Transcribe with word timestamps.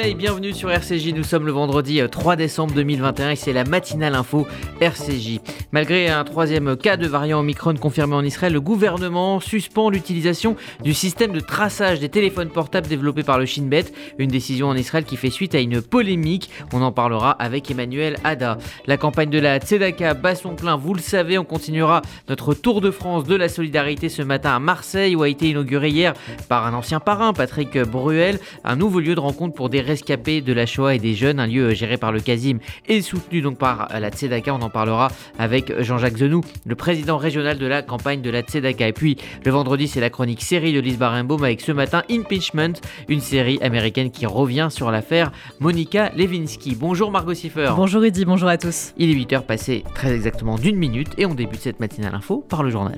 réveil, 0.00 0.14
bienvenue 0.14 0.54
sur 0.54 0.70
RCJ. 0.70 1.12
Nous 1.14 1.24
sommes 1.24 1.44
le 1.44 1.52
vendredi 1.52 2.00
3 2.10 2.32
euh, 2.32 2.36
décembre 2.36 2.72
2021 2.74 3.30
et 3.30 3.36
c'est 3.36 3.52
la 3.52 3.64
matinale 3.64 4.14
info 4.14 4.46
RCJ. 4.80 5.40
Malgré 5.72 6.08
un 6.08 6.24
troisième 6.24 6.76
cas 6.76 6.96
de 6.96 7.06
variant 7.06 7.40
Omicron 7.40 7.74
confirmé 7.74 8.14
en 8.14 8.24
Israël, 8.24 8.52
le 8.52 8.62
gouvernement 8.62 9.40
suspend 9.40 9.90
l'utilisation 9.90 10.56
du 10.82 10.94
système 10.94 11.32
de 11.32 11.40
traçage 11.40 12.00
des 12.00 12.08
téléphones 12.08 12.48
portables 12.48 12.86
développé 12.86 13.24
par 13.24 13.38
le 13.38 13.44
Shin 13.44 13.64
Bet. 13.64 13.86
Une 14.18 14.30
décision 14.30 14.68
en 14.68 14.76
Israël 14.76 15.04
qui 15.04 15.16
fait 15.16 15.28
suite 15.28 15.54
à 15.54 15.60
une 15.60 15.82
polémique. 15.82 16.50
On 16.72 16.80
en 16.80 16.92
parlera 16.92 17.32
avec 17.32 17.70
Emmanuel 17.70 18.16
Ada. 18.24 18.56
La 18.86 18.96
campagne 18.96 19.30
de 19.30 19.38
la 19.38 19.58
Tzedaka 19.58 20.14
bat 20.14 20.34
son 20.34 20.54
plein, 20.54 20.76
vous 20.76 20.94
le 20.94 21.00
savez. 21.00 21.36
On 21.36 21.44
continuera 21.44 22.00
notre 22.28 22.54
tour 22.54 22.80
de 22.80 22.90
France 22.90 23.24
de 23.24 23.34
la 23.34 23.50
solidarité 23.50 24.08
ce 24.08 24.22
matin 24.22 24.56
à 24.56 24.60
Marseille 24.60 25.14
où 25.14 25.22
a 25.22 25.28
été 25.28 25.50
inauguré 25.50 25.90
hier 25.90 26.14
par 26.48 26.66
un 26.66 26.72
ancien 26.72 27.00
parrain, 27.00 27.34
Patrick 27.34 27.76
Bruel, 27.78 28.38
un 28.64 28.76
nouveau 28.76 29.00
lieu 29.00 29.14
de 29.14 29.20
rencontre 29.20 29.54
pour 29.54 29.68
des 29.68 29.89
rescapés 29.90 30.40
de 30.40 30.52
la 30.52 30.66
Shoah 30.66 30.94
et 30.94 30.98
des 31.00 31.14
jeunes, 31.14 31.40
un 31.40 31.48
lieu 31.48 31.74
géré 31.74 31.96
par 31.96 32.12
le 32.12 32.20
Kazim 32.20 32.58
et 32.86 33.02
soutenu 33.02 33.40
donc 33.40 33.58
par 33.58 33.88
la 33.98 34.10
Tzedaka. 34.10 34.54
On 34.54 34.62
en 34.62 34.70
parlera 34.70 35.10
avec 35.36 35.82
Jean-Jacques 35.82 36.18
Zenou, 36.18 36.42
le 36.64 36.76
président 36.76 37.18
régional 37.18 37.58
de 37.58 37.66
la 37.66 37.82
campagne 37.82 38.22
de 38.22 38.30
la 38.30 38.42
Tzedaka. 38.42 38.86
Et 38.86 38.92
puis 38.92 39.16
le 39.44 39.50
vendredi, 39.50 39.88
c'est 39.88 40.00
la 40.00 40.08
chronique 40.08 40.42
série 40.42 40.72
de 40.72 40.78
Lise 40.78 40.96
Barenbaum 40.96 41.42
avec 41.42 41.60
ce 41.60 41.72
matin 41.72 42.04
Impeachment, 42.08 42.74
une 43.08 43.20
série 43.20 43.58
américaine 43.62 44.12
qui 44.12 44.26
revient 44.26 44.68
sur 44.70 44.92
l'affaire 44.92 45.32
Monica 45.58 46.12
Lewinsky. 46.16 46.76
Bonjour 46.76 47.10
Margot 47.10 47.34
Siffer. 47.34 47.72
Bonjour 47.74 48.04
Eddy, 48.04 48.24
bonjour 48.24 48.48
à 48.48 48.58
tous. 48.58 48.92
Il 48.96 49.10
est 49.10 49.14
8h 49.14 49.42
passé 49.42 49.82
très 49.96 50.14
exactement 50.14 50.54
d'une 50.54 50.76
minute 50.76 51.08
et 51.18 51.26
on 51.26 51.34
débute 51.34 51.60
cette 51.60 51.80
matinale 51.80 52.14
info 52.14 52.46
par 52.48 52.62
le 52.62 52.70
journal. 52.70 52.96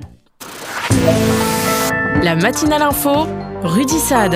La 2.21 2.35
matinale 2.35 2.83
info, 2.83 3.27
Rudy 3.63 3.97
Saad. 3.97 4.35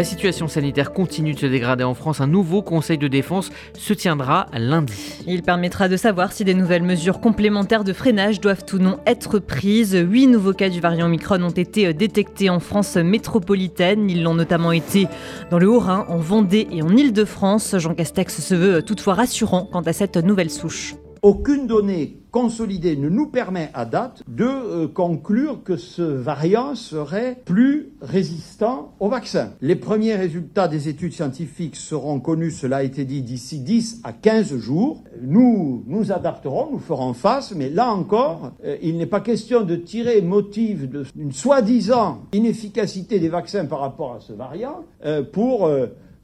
La 0.00 0.04
situation 0.04 0.48
sanitaire 0.48 0.94
continue 0.94 1.34
de 1.34 1.38
se 1.38 1.44
dégrader 1.44 1.84
en 1.84 1.92
France. 1.92 2.22
Un 2.22 2.26
nouveau 2.26 2.62
conseil 2.62 2.96
de 2.96 3.06
défense 3.06 3.50
se 3.74 3.92
tiendra 3.92 4.46
lundi. 4.54 4.94
Il 5.26 5.42
permettra 5.42 5.90
de 5.90 5.98
savoir 5.98 6.32
si 6.32 6.42
des 6.42 6.54
nouvelles 6.54 6.82
mesures 6.82 7.20
complémentaires 7.20 7.84
de 7.84 7.92
freinage 7.92 8.40
doivent 8.40 8.64
ou 8.72 8.78
non 8.78 8.98
être 9.04 9.38
prises. 9.38 9.94
Huit 9.94 10.26
nouveaux 10.26 10.54
cas 10.54 10.70
du 10.70 10.80
variant 10.80 11.04
Omicron 11.04 11.42
ont 11.42 11.50
été 11.50 11.92
détectés 11.92 12.48
en 12.48 12.60
France 12.60 12.96
métropolitaine. 12.96 14.08
Ils 14.08 14.22
l'ont 14.22 14.32
notamment 14.32 14.72
été 14.72 15.06
dans 15.50 15.58
le 15.58 15.68
Haut-Rhin, 15.68 16.06
en 16.08 16.16
Vendée 16.16 16.66
et 16.72 16.80
en 16.80 16.96
Île-de-France. 16.96 17.76
Jean 17.76 17.94
Castex 17.94 18.40
se 18.40 18.54
veut 18.54 18.82
toutefois 18.82 19.12
rassurant 19.12 19.68
quant 19.70 19.82
à 19.82 19.92
cette 19.92 20.16
nouvelle 20.16 20.48
souche. 20.48 20.94
Aucune 21.22 21.66
donnée 21.66 22.16
consolidée 22.30 22.96
ne 22.96 23.10
nous 23.10 23.26
permet 23.26 23.68
à 23.74 23.84
date 23.84 24.22
de 24.26 24.46
euh, 24.46 24.88
conclure 24.88 25.62
que 25.62 25.76
ce 25.76 26.00
variant 26.00 26.74
serait 26.74 27.42
plus 27.44 27.90
résistant 28.00 28.94
au 29.00 29.10
vaccin. 29.10 29.50
Les 29.60 29.76
premiers 29.76 30.14
résultats 30.14 30.66
des 30.66 30.88
études 30.88 31.12
scientifiques 31.12 31.76
seront 31.76 32.20
connus, 32.20 32.52
cela 32.52 32.78
a 32.78 32.82
été 32.84 33.04
dit, 33.04 33.20
d'ici 33.20 33.58
10 33.58 34.00
à 34.02 34.14
15 34.14 34.56
jours. 34.56 35.04
Nous 35.20 35.84
nous 35.86 36.10
adapterons, 36.10 36.70
nous 36.72 36.78
ferons 36.78 37.12
face, 37.12 37.54
mais 37.54 37.68
là 37.68 37.92
encore, 37.92 38.52
euh, 38.64 38.78
il 38.80 38.96
n'est 38.96 39.04
pas 39.04 39.20
question 39.20 39.60
de 39.60 39.76
tirer 39.76 40.22
motif 40.22 40.88
d'une 40.88 41.32
soi-disant 41.32 42.22
inefficacité 42.32 43.20
des 43.20 43.28
vaccins 43.28 43.66
par 43.66 43.80
rapport 43.80 44.14
à 44.14 44.20
ce 44.20 44.32
variant 44.32 44.84
euh, 45.04 45.22
pour 45.22 45.70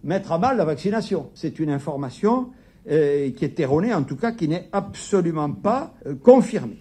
mettre 0.04 0.32
à 0.32 0.38
mal 0.38 0.56
la 0.56 0.64
vaccination. 0.64 1.26
C'est 1.34 1.58
une 1.58 1.68
information 1.68 2.46
euh, 2.88 3.30
qui 3.30 3.44
est 3.44 3.58
erroné, 3.58 3.92
en 3.92 4.04
tout 4.04 4.14
cas 4.14 4.30
qui 4.30 4.46
n'est 4.46 4.68
absolument 4.72 5.50
pas 5.50 5.94
euh, 6.06 6.14
confirmé. 6.14 6.78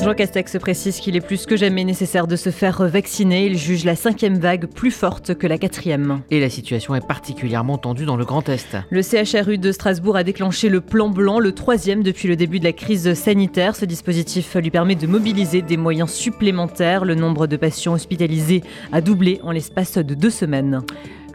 Jean 0.00 0.14
Castex 0.14 0.58
précise 0.58 0.98
qu'il 0.98 1.14
est 1.14 1.20
plus 1.20 1.46
que 1.46 1.56
jamais 1.56 1.84
nécessaire 1.84 2.26
de 2.26 2.34
se 2.34 2.50
faire 2.50 2.82
vacciner. 2.88 3.46
Il 3.46 3.56
juge 3.56 3.84
la 3.84 3.94
cinquième 3.94 4.38
vague 4.38 4.66
plus 4.66 4.90
forte 4.90 5.34
que 5.34 5.46
la 5.46 5.58
quatrième. 5.58 6.22
Et 6.30 6.40
la 6.40 6.50
situation 6.50 6.94
est 6.94 7.06
particulièrement 7.06 7.78
tendue 7.78 8.06
dans 8.06 8.16
le 8.16 8.24
Grand 8.24 8.48
Est. 8.48 8.76
Le 8.90 9.02
CHRU 9.02 9.58
de 9.58 9.70
Strasbourg 9.70 10.16
a 10.16 10.24
déclenché 10.24 10.68
le 10.68 10.80
plan 10.80 11.10
blanc, 11.10 11.38
le 11.38 11.52
troisième 11.52 12.02
depuis 12.02 12.26
le 12.26 12.34
début 12.34 12.58
de 12.58 12.64
la 12.64 12.72
crise 12.72 13.14
sanitaire. 13.14 13.76
Ce 13.76 13.84
dispositif 13.84 14.54
lui 14.56 14.70
permet 14.70 14.96
de 14.96 15.06
mobiliser 15.06 15.62
des 15.62 15.76
moyens 15.76 16.10
supplémentaires. 16.10 17.04
Le 17.04 17.14
nombre 17.14 17.46
de 17.46 17.56
patients 17.56 17.92
hospitalisés 17.92 18.62
a 18.92 19.00
doublé 19.00 19.40
en 19.44 19.52
l'espace 19.52 19.98
de 19.98 20.14
deux 20.14 20.30
semaines. 20.30 20.82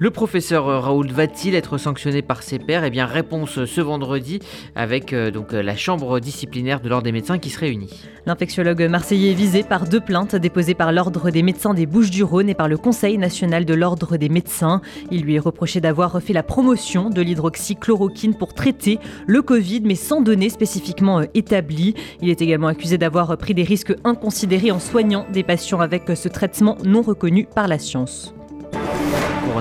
Le 0.02 0.10
professeur 0.10 0.66
Raoul 0.82 1.12
va-t-il 1.12 1.54
être 1.54 1.78
sanctionné 1.78 2.24
par 2.24 2.42
ses 2.42 2.58
pairs? 2.58 2.84
Eh 2.84 2.90
bien, 2.90 3.06
réponse 3.06 3.66
ce 3.66 3.82
vendredi 3.82 4.40
avec 4.74 5.14
euh, 5.14 5.30
donc 5.30 5.52
la 5.52 5.76
chambre 5.76 6.20
disciplinaire 6.20 6.82
de 6.82 6.90
l'ordre 6.90 7.04
des 7.04 7.12
médecins 7.12 7.38
qui 7.38 7.52
se 7.52 7.60
réunit. 7.60 8.02
L'infectiologue 8.26 8.82
marseillais 8.90 9.30
est 9.30 9.36
visé 9.36 9.62
par 9.62 9.86
deux 9.86 10.00
plaintes 10.00 10.36
déposées 10.36 10.74
par 10.74 10.92
l'ordre 10.92 11.30
des 11.30 11.44
médecins 11.44 11.76
des 11.76 11.86
Bouches-du-Rhône 11.86 12.50
et 12.50 12.56
par 12.56 12.68
le 12.68 12.80
Conseil 12.80 13.20
national 13.20 13.64
de 13.64 13.76
l'ordre 13.76 14.18
des 14.18 14.28
médecins. 14.28 14.82
Il 15.12 15.22
lui 15.22 15.36
est 15.36 15.40
reproché 15.40 15.82
d'avoir 15.82 16.20
fait 16.20 16.34
la 16.34 16.42
promotion 16.42 17.12
de 17.12 17.22
l'hydroxychloroquine 17.22 18.34
pour 18.34 18.56
traiter 18.56 18.98
le 19.28 19.44
Covid, 19.44 19.82
mais 19.82 19.94
sans 19.94 20.22
données 20.22 20.50
spécifiquement 20.50 21.20
euh, 21.20 21.26
établies. 21.36 21.94
Il 22.24 22.30
est 22.32 22.42
également 22.42 22.70
accusé 22.70 22.98
d'avoir 22.98 23.38
pris 23.38 23.54
des 23.54 23.62
risques 23.62 23.94
inconsidérés 24.04 24.72
en 24.72 24.80
soignant 24.80 25.28
des 25.32 25.44
patients 25.44 25.80
avec 25.80 26.10
ce 26.16 26.28
traitement 26.28 26.76
non 26.84 27.04
reconnu 27.04 27.46
par 27.54 27.68
la 27.68 27.78
science 27.78 28.34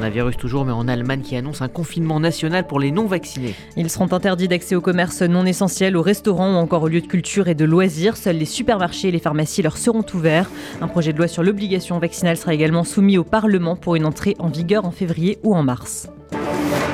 coronavirus 0.01 0.39
toujours, 0.39 0.65
mais 0.65 0.73
en 0.73 0.89
Allemagne 0.89 1.21
qui 1.21 1.37
annonce 1.37 1.61
un 1.61 1.69
confinement 1.69 2.21
national 2.21 2.67
pour 2.67 2.81
les 2.81 2.91
non-vaccinés. 2.91 3.55
Ils 3.77 3.91
seront 3.91 4.11
interdits 4.11 4.49
d'accès 4.49 4.75
au 4.75 4.81
commerce 4.81 5.21
non 5.21 5.45
essentiel, 5.45 5.95
aux 5.95 6.01
restaurants 6.01 6.55
ou 6.55 6.57
encore 6.57 6.85
aux 6.85 6.89
lieux 6.89 7.03
de 7.03 7.07
culture 7.07 7.49
et 7.49 7.55
de 7.55 7.67
loisirs. 7.67 8.17
Seuls 8.17 8.37
les 8.37 8.47
supermarchés 8.47 9.09
et 9.09 9.11
les 9.11 9.19
pharmacies 9.19 9.61
leur 9.61 9.77
seront 9.77 10.07
ouverts. 10.15 10.51
Un 10.81 10.89
projet 10.89 11.13
de 11.13 11.19
loi 11.19 11.29
sur 11.29 11.43
l'obligation 11.43 11.99
vaccinale 11.99 12.39
sera 12.39 12.55
également 12.55 12.85
soumis 12.85 13.19
au 13.19 13.25
Parlement 13.25 13.77
pour 13.77 13.95
une 13.95 14.07
entrée 14.07 14.37
en 14.39 14.49
vigueur 14.49 14.87
en 14.87 14.91
février 14.91 15.39
ou 15.43 15.55
en 15.55 15.63
mars. 15.63 16.09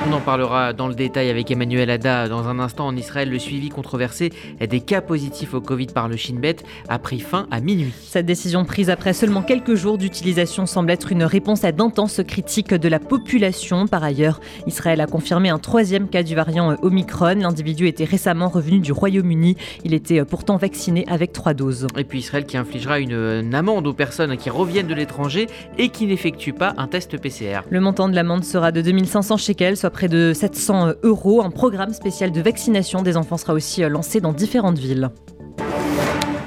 On 0.09 0.13
en 0.13 0.21
parlera 0.21 0.73
dans 0.73 0.87
le 0.87 0.95
détail 0.95 1.31
avec 1.31 1.51
Emmanuel 1.51 1.91
Ada 1.91 2.29
dans 2.29 2.47
un 2.47 2.61
instant. 2.61 2.87
En 2.87 2.97
Israël, 2.97 3.29
le 3.29 3.41
suivi 3.41 3.71
controversé 3.71 4.33
des 4.61 4.79
cas 4.79 5.01
positifs 5.01 5.53
au 5.53 5.61
Covid 5.61 5.87
par 5.87 6.07
le 6.07 6.17
Shin 6.17 6.37
Bet 6.37 6.59
a 6.89 7.01
pris 7.01 7.19
fin 7.19 7.49
à 7.51 7.61
minuit. 7.61 7.93
Cette 8.05 8.25
décision 8.25 8.65
prise 8.65 8.89
après 8.89 9.13
seulement 9.13 9.43
quelques 9.43 9.75
jours 9.75 9.99
d'utilisation 9.99 10.65
semble 10.67 10.93
être 10.93 11.11
une 11.11 11.25
réponse 11.25 11.65
à 11.65 11.73
d'intenses 11.73 12.21
critiques 12.25 12.73
de 12.73 12.89
la 12.89 13.01
population. 13.01 13.89
Par 13.89 14.05
ailleurs, 14.05 14.41
Israël 14.69 15.01
a 15.01 15.09
confirmé 15.09 15.49
un 15.49 15.59
troisième 15.59 16.07
cas 16.07 16.23
du 16.23 16.37
variant 16.37 16.77
Omicron. 16.83 17.41
L'individu 17.41 17.89
était 17.89 18.05
récemment 18.05 18.49
revenu 18.49 18.79
du 18.79 18.93
Royaume-Uni. 18.93 19.57
Il 19.85 19.93
était 19.93 20.25
pourtant 20.25 20.57
vacciné 20.57 21.05
avec 21.09 21.33
trois 21.33 21.53
doses. 21.53 21.89
Et 21.99 22.05
puis 22.05 22.21
Israël 22.21 22.47
qui 22.47 22.57
infligera 22.57 23.01
une, 23.01 23.53
amende 23.57 23.89
aux 23.89 23.93
personnes 23.93 24.37
qui 24.37 24.51
reviennent 24.51 24.87
de 24.87 24.95
l'étranger 24.95 25.49
et 25.79 25.89
qui 25.89 26.07
n'effectuent 26.07 26.53
pas 26.53 26.75
un 26.77 26.87
test 26.87 27.21
PCR. 27.21 27.63
Le 27.71 27.81
montant 27.81 28.09
de 28.09 28.15
l'amende 28.15 28.45
sera 28.45 28.71
de 28.71 28.81
2500 28.81 29.37
shekels, 29.37 29.77
soit 29.77 29.96
près 29.97 30.09
de 30.09 30.35
700 30.35 30.93
euros. 31.05 31.41
Un 31.41 31.49
programme 31.49 31.95
spécial 31.95 32.31
de 32.31 32.43
vaccination 32.43 33.01
des 33.01 33.17
enfants 33.17 33.39
sera 33.39 33.55
aussi 33.55 33.83
euh, 33.83 33.89
lancé 33.89 34.21
dans 34.21 34.35
différentes 34.35 34.79
villes. 34.79 35.11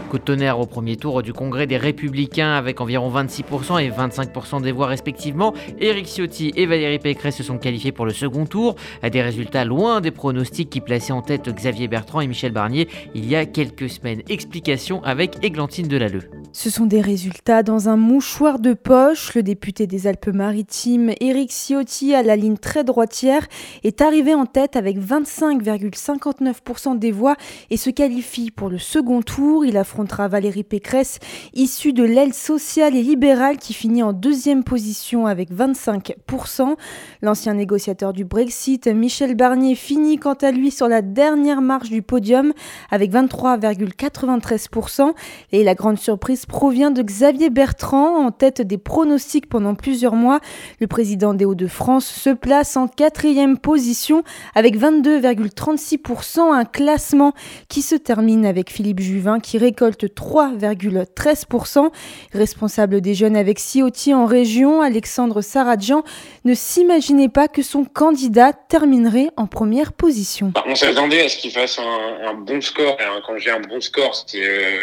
Coup 0.10 0.18
de 0.18 0.24
tonnerre 0.24 0.60
au 0.60 0.66
premier 0.66 0.96
tour 0.96 1.22
du 1.22 1.34
Congrès 1.34 1.68
des 1.68 1.78
Républicains 1.78 2.54
avec 2.54 2.82
environ 2.82 3.12
26% 3.12 3.80
et 3.80 3.92
25% 3.92 4.60
des 4.60 4.72
voix 4.72 4.88
respectivement. 4.88 5.54
Éric 5.80 6.08
Ciotti 6.08 6.52
et 6.56 6.66
Valérie 6.66 6.98
Pécresse 6.98 7.36
se 7.36 7.44
sont 7.44 7.60
qualifiés 7.60 7.92
pour 7.92 8.08
le 8.08 8.12
second 8.12 8.48
tour. 8.48 8.76
À 9.04 9.12
des 9.12 9.22
résultats 9.22 9.66
loin 9.66 10.02
des 10.02 10.10
pronostics 10.10 10.72
qui 10.72 10.82
plaçaient 10.82 11.14
en 11.14 11.22
tête 11.22 11.48
Xavier 11.48 11.88
Bertrand 11.88 12.22
et 12.22 12.28
Michel 12.28 12.52
Barnier 12.52 12.88
il 13.14 13.30
y 13.30 13.36
a 13.36 13.46
quelques 13.46 13.88
semaines. 13.88 14.24
Explication 14.30 15.04
avec 15.04 15.44
Églantine 15.44 15.88
Delalleux. 15.88 16.24
Ce 16.54 16.72
sont 16.72 16.88
des 16.88 17.02
résultats 17.02 17.62
dans 17.62 17.90
un 17.90 17.96
mouchoir 17.96 18.58
de 18.58 18.74
poche. 18.74 19.36
Le 19.36 19.44
député 19.44 19.86
des 19.86 20.08
Alpes-Maritimes, 20.08 21.12
Éric 21.22 21.52
Ciotti, 21.52 22.16
à 22.16 22.24
la 22.24 22.36
ligne 22.36 22.58
très 22.58 22.84
droitière, 22.84 23.46
est 23.84 24.02
arrivé 24.02 24.34
en 24.34 24.48
tête 24.48 24.76
avec 24.76 24.98
25,59% 24.98 26.98
des 26.98 27.12
voix 27.12 27.36
et 27.70 27.78
se 27.78 27.92
qualifie 27.92 28.50
pour 28.50 28.70
le 28.70 28.80
second 28.80 29.22
tour. 29.22 29.64
Il 29.64 29.78
affronte 29.78 29.99
Valérie 30.04 30.64
Pécresse, 30.64 31.20
issue 31.54 31.94
de 31.94 32.04
l'aile 32.04 32.34
sociale 32.34 32.96
et 32.96 33.04
libérale 33.04 33.58
qui 33.58 33.74
finit 33.74 34.04
en 34.04 34.14
deuxième 34.14 34.64
position 34.64 35.26
avec 35.26 35.52
25%. 35.52 36.76
L'ancien 37.22 37.54
négociateur 37.54 38.14
du 38.14 38.26
Brexit, 38.26 38.88
Michel 38.88 39.36
Barnier, 39.36 39.76
finit 39.76 40.18
quant 40.18 40.34
à 40.34 40.52
lui 40.52 40.72
sur 40.72 40.88
la 40.88 41.02
dernière 41.02 41.62
marche 41.62 41.90
du 41.90 42.02
podium 42.02 42.54
avec 42.92 43.12
23,93%. 43.12 45.14
Et 45.52 45.64
la 45.64 45.76
grande 45.76 46.00
surprise 46.00 46.46
provient 46.46 46.92
de 46.92 47.02
Xavier 47.02 47.50
Bertrand, 47.50 48.26
en 48.26 48.32
tête 48.32 48.62
des 48.62 48.78
pronostics 48.78 49.50
pendant 49.50 49.76
plusieurs 49.76 50.16
mois. 50.16 50.40
Le 50.80 50.88
président 50.88 51.34
des 51.34 51.46
Hauts-de-France 51.46 52.06
se 52.06 52.30
place 52.30 52.78
en 52.78 52.88
quatrième 52.88 53.58
position 53.58 54.24
avec 54.56 54.78
22,36%, 54.78 56.54
un 56.54 56.66
classement 56.66 57.34
qui 57.68 57.82
se 57.82 57.96
termine 57.96 58.46
avec 58.46 58.70
Philippe 58.70 59.00
Juvin 59.00 59.40
qui 59.40 59.58
récolte 59.58 59.89
3,13%. 59.98 61.92
Responsable 62.34 63.02
des 63.02 63.14
jeunes 63.14 63.36
avec 63.36 63.60
Ciotti 63.60 64.14
en 64.14 64.26
région, 64.26 64.82
Alexandre 64.82 65.42
Saradjan 65.42 66.04
ne 66.46 66.54
s'imaginait 66.54 67.30
pas 67.30 67.48
que 67.48 67.62
son 67.62 67.86
candidat 67.86 68.54
terminerait 68.54 69.30
en 69.38 69.48
première 69.48 69.94
position. 69.94 70.54
On 70.66 70.76
s'attendait 70.76 71.26
à 71.26 71.30
ce 71.30 71.38
qu'il 71.38 71.52
fasse 71.52 71.80
un, 71.80 72.34
bon 72.34 72.62
score. 72.62 72.98
Quand 73.26 73.38
j'ai 73.38 73.52
un 73.52 73.60
bon 73.60 73.82
score, 73.82 74.26
euh, 74.36 74.80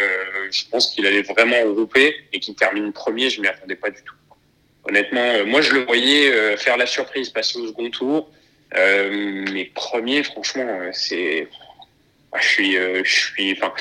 je 0.51 0.65
pense 0.71 0.89
qu'il 0.89 1.07
allait 1.07 1.23
vraiment 1.23 1.57
regrouper 1.65 2.15
et 2.33 2.41
qu'il 2.41 2.55
termine 2.55 2.93
premier, 2.93 3.31
je 3.31 3.41
m'y 3.41 3.49
attendais 3.49 3.77
pas 3.77 3.91
du 3.91 4.03
tout. 4.03 4.15
honnêtement, 4.89 5.45
moi 5.47 5.61
je 5.61 5.75
le 5.75 5.85
voyais 5.85 6.57
faire 6.57 6.77
la 6.77 6.87
surprise, 6.87 7.31
passer 7.31 7.59
au 7.59 7.67
second 7.67 7.91
tour. 7.91 8.29
mais 8.75 9.71
premier, 9.75 10.23
franchement, 10.23 10.67
c'est, 10.93 11.49
je 12.39 12.47
suis, 12.47 12.73
je 12.73 13.03
suis, 13.05 13.53
enfin, 13.53 13.73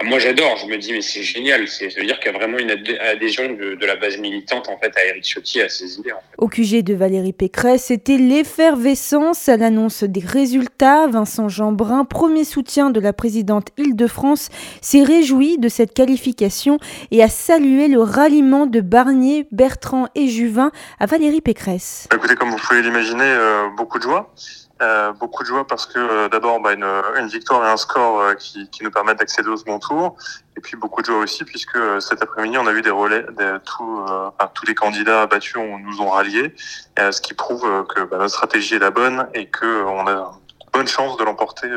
ah, 0.00 0.04
moi, 0.04 0.20
j'adore. 0.20 0.56
Je 0.58 0.66
me 0.66 0.76
dis, 0.76 0.92
mais 0.92 1.00
c'est 1.00 1.22
génial. 1.22 1.66
Ça 1.66 1.86
veut 1.86 2.06
dire 2.06 2.20
qu'il 2.20 2.30
y 2.30 2.34
a 2.34 2.38
vraiment 2.38 2.58
une 2.58 2.70
adhésion 2.70 3.52
de, 3.52 3.84
la 3.84 3.96
base 3.96 4.18
militante 4.18 4.68
en 4.68 4.78
fait 4.78 4.96
à 4.96 5.06
Eric 5.06 5.24
Ciotti 5.24 5.60
à 5.60 5.68
ses 5.68 5.98
idées. 5.98 6.12
Au 6.36 6.46
QG 6.46 6.84
de 6.84 6.94
Valérie 6.94 7.32
Pécresse, 7.32 7.86
c'était 7.86 8.16
l'effervescence 8.16 9.48
à 9.48 9.56
l'annonce 9.56 10.04
des 10.04 10.20
résultats. 10.20 11.08
Vincent 11.08 11.48
Jeanbrun, 11.48 12.04
premier 12.04 12.44
soutien 12.44 12.90
de 12.90 13.00
la 13.00 13.12
présidente 13.12 13.70
Île-de-France, 13.76 14.50
s'est 14.80 15.02
réjoui 15.02 15.58
de 15.58 15.68
cette 15.68 15.94
qualification 15.94 16.78
et 17.10 17.20
a 17.20 17.28
salué 17.28 17.88
le 17.88 18.00
ralliement 18.00 18.66
de 18.66 18.80
Barnier, 18.80 19.48
Bertrand 19.50 20.06
et 20.14 20.28
Juvin 20.28 20.70
à 21.00 21.06
Valérie 21.06 21.40
Pécresse. 21.40 22.08
Écoutez, 22.14 22.36
comme 22.36 22.50
vous 22.50 22.58
pouvez 22.58 22.82
l'imaginer, 22.82 23.24
euh, 23.24 23.68
beaucoup 23.76 23.98
de 23.98 24.04
joie. 24.04 24.32
Euh, 24.80 25.12
beaucoup 25.12 25.42
de 25.42 25.48
joie 25.48 25.66
parce 25.66 25.86
que 25.86 25.98
euh, 25.98 26.28
d'abord 26.28 26.60
bah, 26.60 26.72
une, 26.72 27.26
victoire 27.26 27.66
et 27.66 27.68
un 27.68 27.76
score 27.76 28.20
euh, 28.20 28.34
qui, 28.34 28.68
nous 28.80 28.92
permettent 28.92 29.18
d'accéder 29.18 29.48
au 29.48 29.56
second 29.56 29.80
tour 29.80 30.16
et 30.56 30.60
puis 30.60 30.76
beaucoup 30.76 31.02
de 31.02 31.06
joie 31.06 31.18
aussi 31.18 31.44
puisque 31.44 31.78
cet 32.00 32.22
après-midi 32.22 32.58
on 32.58 32.66
a 32.68 32.72
eu 32.72 32.80
des 32.80 32.90
relais 32.90 33.26
tous 33.64 34.66
les 34.68 34.76
candidats 34.76 35.26
battus 35.26 35.56
nous 35.56 36.00
ont 36.00 36.10
ralliés 36.10 36.54
ce 36.96 37.20
qui 37.20 37.34
prouve 37.34 37.86
que 37.88 38.02
bah, 38.02 38.18
notre 38.18 38.30
stratégie 38.30 38.76
est 38.76 38.78
la 38.78 38.92
bonne 38.92 39.26
et 39.34 39.46
que 39.46 39.82
on 39.84 40.06
a 40.06 40.38
bonne 40.72 40.86
chance 40.86 41.16
de 41.16 41.24
l'emporter 41.24 41.68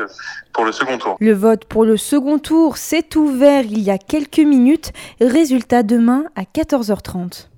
pour 0.52 0.64
le 0.64 0.70
second 0.70 0.96
tour. 0.98 1.16
Le 1.18 1.32
vote 1.32 1.64
pour 1.64 1.84
le 1.84 1.96
second 1.96 2.38
tour 2.38 2.76
s'est 2.76 3.16
ouvert 3.16 3.64
il 3.64 3.80
y 3.80 3.90
a 3.90 3.98
quelques 3.98 4.38
minutes. 4.38 4.92
Résultat 5.20 5.82
demain 5.82 6.26
à 6.36 6.42
14h30. 6.42 7.48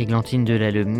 Églantine. 0.00 0.46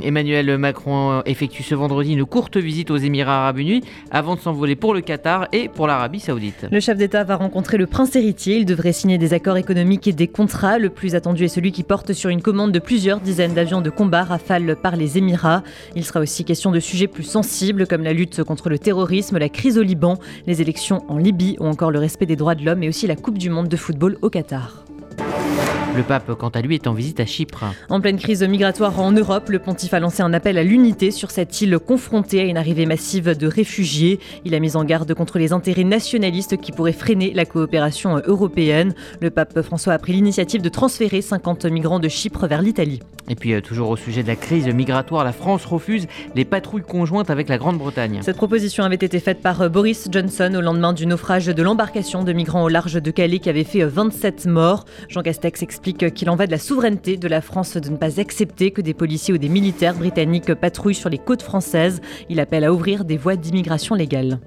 Emmanuel 0.03 0.59
Macron 0.59 1.23
effectue 1.25 1.63
ce 1.63 1.75
vendredi 1.75 2.13
une 2.13 2.25
courte 2.25 2.57
visite 2.57 2.91
aux 2.91 2.97
Émirats 2.97 3.43
Arabes 3.43 3.59
Unis 3.59 3.83
avant 4.11 4.35
de 4.35 4.41
s'envoler 4.41 4.77
pour 4.77 4.95
le 4.95 5.01
Qatar 5.01 5.49
et 5.53 5.69
pour 5.69 5.87
l'Arabie 5.87 6.21
Saoudite. 6.21 6.67
Le 6.71 6.81
chef 6.81 6.99
d'État 6.99 7.25
va 7.25 7.37
rencontrer 7.37 7.79
le 7.79 7.87
prince 7.87 8.15
héritier. 8.15 8.59
Il 8.59 8.67
devrait 8.67 8.93
signer 8.93 9.19
des 9.19 9.33
accords 9.33 9.57
économiques 9.57 10.07
et 10.07 10.13
des 10.13 10.29
contrats. 10.29 10.79
Le 10.79 10.91
plus 10.91 11.15
attendu 11.15 11.45
est 11.45 11.49
celui 11.49 11.73
qui 11.73 11.83
porte 11.83 12.13
sur 12.13 12.31
une 12.31 12.43
commande 12.43 12.73
de 12.73 12.79
plusieurs 12.79 13.21
dizaines 13.21 13.55
d'avions 13.55 13.81
de 13.81 13.91
combat 13.91 14.25
rafales 14.25 14.77
par 14.77 14.97
les 14.97 15.19
Émirats. 15.19 15.63
Il 15.97 16.05
sera 16.05 16.21
aussi 16.21 16.45
question 16.45 16.71
de 16.71 16.81
sujets 16.81 17.07
plus 17.07 17.25
sensibles 17.25 17.87
comme 17.87 18.03
la 18.03 18.13
lutte 18.13 18.45
contre 18.45 18.69
le 18.69 18.79
terrorisme, 18.79 19.39
la 19.39 19.49
crise 19.49 19.79
au 19.79 19.83
Liban, 19.83 20.19
les 20.47 20.61
élections 20.61 21.05
en 21.09 21.17
Libye 21.17 21.57
ou 21.61 21.67
encore 21.67 21.91
le 21.91 21.99
respect 21.99 22.27
des 22.27 22.37
droits 22.37 22.55
de 22.55 22.65
l'homme 22.65 22.83
et 22.83 22.89
aussi 22.89 23.07
la 23.07 23.17
Coupe 23.17 23.39
du 23.39 23.51
monde 23.51 23.69
de 23.69 23.77
football 23.77 24.19
au 24.23 24.31
Qatar. 24.31 24.80
Le 25.97 26.05
pape, 26.05 26.35
quant 26.35 26.51
à 26.51 26.61
lui, 26.61 26.77
est 26.77 26.87
en 26.87 26.95
visite 26.95 27.19
à 27.19 27.27
Chypre. 27.27 27.65
En 27.89 28.01
pleine 28.01 28.17
crise 28.17 28.45
migratoire 28.45 29.01
en 29.01 29.11
Europe, 29.11 29.49
le 29.49 29.59
pontife 29.59 29.93
a 29.93 29.99
lancé 29.99 30.23
un 30.23 30.33
appel 30.33 30.57
à 30.57 30.63
l'unité 30.63 31.11
sur 31.11 31.33
cette 31.33 31.61
île 31.61 31.81
confrontée 31.81 32.41
à 32.41 32.45
une 32.45 32.57
arrivée 32.57 32.87
massive 32.87 33.37
de 33.37 33.47
réfugiés. 33.49 34.21
Il 34.45 34.55
a 34.55 34.61
mis 34.61 34.77
en 34.77 34.85
garde 34.85 35.13
contre 35.15 35.41
les 35.41 35.53
intérêts 35.53 35.83
nationalistes 35.83 36.59
qui 36.59 36.71
pourraient 36.71 36.93
freiner 36.93 37.33
la 37.35 37.45
coopération 37.45 38.23
européenne. 38.25 38.95
Le 39.21 39.31
pape 39.31 39.63
François 39.63 39.95
a 39.95 39.99
pris 39.99 40.13
l'initiative 40.13 40.63
de 40.63 40.69
transférer 40.69 41.23
50 41.23 41.65
migrants 41.65 41.99
de 41.99 42.09
Chypre 42.09 42.47
vers 42.47 42.63
l'Italie. 42.63 43.01
Et 43.29 43.35
puis, 43.35 43.53
euh, 43.53 43.61
toujours 43.61 43.91
au 43.91 43.97
sujet 43.97 44.23
de 44.23 44.29
la 44.29 44.37
crise 44.37 44.67
migratoire, 44.69 45.25
la 45.25 45.33
France 45.33 45.65
refuse 45.65 46.07
les 46.35 46.45
patrouilles 46.45 46.83
conjointes 46.83 47.31
avec 47.31 47.49
la 47.49 47.59
Grande-Bretagne. 47.59 48.21
Cette 48.23 48.37
proposition 48.37 48.85
avait 48.85 48.95
été 48.97 49.21
faite 49.21 49.41
par 49.41 49.61
euh, 49.61 49.69
Boris 49.69 50.09
Johnson 50.11 50.53
au 50.57 50.61
lendemain 50.61 50.93
du 50.93 51.07
naufrage 51.07 51.47
de 51.47 51.63
l'embarcation 51.63 52.25
de 52.25 52.33
migrants 52.33 52.65
au 52.65 52.69
large 52.69 52.95
de 52.95 53.11
Calais 53.11 53.39
qui 53.39 53.49
avait 53.49 53.65
fait 53.65 53.85
27 53.85 54.47
euh, 54.47 54.51
morts. 54.51 54.85
Jean 55.09 55.23
Castex 55.23 55.63
explique 55.63 55.80
qu'il 55.83 56.31
en 56.31 56.37
va 56.37 56.47
de 56.47 56.51
la 56.51 56.59
souveraineté 56.59 57.17
de 57.17 57.29
la 57.29 57.41
France 57.41 57.77
de 57.77 57.89
ne 57.89 57.97
pas 57.97 58.21
accepter 58.21 58.71
que 58.71 58.81
des 58.81 58.95
policiers 58.95 59.35
ou 59.35 59.39
des 59.39 59.49
militaires 59.49 59.95
britanniques 59.95 60.55
patrouillent 60.55 60.95
sur 60.95 61.09
les 61.09 61.19
côtes 61.19 61.43
françaises. 61.43 62.01
Il 62.29 62.41
appelle 62.41 62.65
à 62.65 62.73
ouvrir 62.73 63.05
des 63.05 63.17
voies 63.17 63.37
d'immigration 63.37 63.95
légale. 63.95 64.41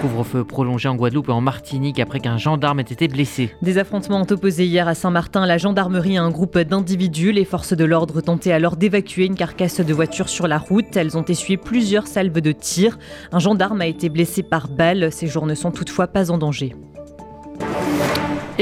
Couvre-feu 0.00 0.44
prolongé 0.44 0.88
en 0.88 0.94
Guadeloupe 0.94 1.28
et 1.28 1.32
en 1.32 1.42
Martinique 1.42 2.00
après 2.00 2.20
qu'un 2.20 2.38
gendarme 2.38 2.80
ait 2.80 2.84
été 2.84 3.06
blessé. 3.06 3.52
Des 3.60 3.76
affrontements 3.76 4.22
ont 4.22 4.26
opposé 4.32 4.64
hier 4.64 4.88
à 4.88 4.94
Saint-Martin 4.94 5.44
la 5.44 5.58
gendarmerie 5.58 6.16
à 6.16 6.22
un 6.22 6.30
groupe 6.30 6.58
d'individus. 6.58 7.32
Les 7.32 7.44
forces 7.44 7.74
de 7.74 7.84
l'ordre 7.84 8.22
tentaient 8.22 8.52
alors 8.52 8.76
d'évacuer 8.76 9.26
une 9.26 9.34
carcasse 9.34 9.82
de 9.82 9.92
voiture 9.92 10.30
sur 10.30 10.48
la 10.48 10.56
route. 10.56 10.96
Elles 10.96 11.18
ont 11.18 11.24
essuyé 11.24 11.58
plusieurs 11.58 12.06
salves 12.06 12.40
de 12.40 12.52
tir. 12.52 12.98
Un 13.30 13.40
gendarme 13.40 13.82
a 13.82 13.86
été 13.86 14.08
blessé 14.08 14.42
par 14.42 14.68
balle. 14.68 15.12
Ses 15.12 15.26
jours 15.26 15.46
ne 15.46 15.54
sont 15.54 15.70
toutefois 15.70 16.06
pas 16.06 16.30
en 16.30 16.38
danger. 16.38 16.74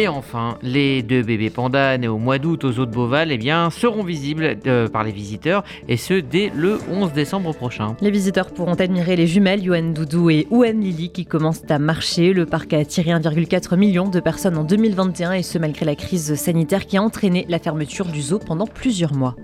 Et 0.00 0.06
enfin, 0.06 0.59
les 0.62 1.03
deux 1.03 1.25
bébés 1.25 1.50
pandas 1.50 1.99
nés 1.99 2.06
au 2.06 2.19
mois 2.19 2.39
d'août 2.39 2.62
aux 2.62 2.79
eaux 2.79 2.87
de 2.87 2.93
Beauval 2.93 3.33
eh 3.33 3.71
seront 3.73 4.05
visibles 4.05 4.56
euh, 4.69 4.87
par 4.87 5.03
les 5.03 5.11
visiteurs, 5.11 5.65
et 5.89 5.97
ce 5.97 6.15
dès 6.15 6.53
le 6.55 6.79
11 6.89 7.12
décembre 7.12 7.53
prochain. 7.53 7.97
Les 8.00 8.12
visiteurs 8.12 8.53
pourront 8.53 8.75
admirer 8.75 9.17
les 9.17 9.27
jumelles 9.27 9.65
Yuan 9.65 9.93
Doudou 9.93 10.31
et 10.31 10.47
Ouen 10.50 10.81
Lily 10.81 11.11
qui 11.11 11.27
commencent 11.27 11.69
à 11.69 11.81
marcher. 11.81 12.33
Le 12.33 12.47
parc 12.47 12.75
a 12.75 12.79
attiré 12.79 13.11
1,4 13.11 13.77
million 13.77 14.09
de 14.09 14.21
personnes 14.21 14.56
en 14.56 14.62
2021, 14.62 15.33
et 15.33 15.43
ce 15.43 15.59
malgré 15.59 15.85
la 15.85 15.97
crise 15.97 16.37
sanitaire 16.37 16.87
qui 16.87 16.97
a 16.97 17.03
entraîné 17.03 17.45
la 17.49 17.59
fermeture 17.59 18.06
du 18.06 18.23
zoo 18.23 18.39
pendant 18.39 18.69
plusieurs 18.69 19.15
mois 19.15 19.35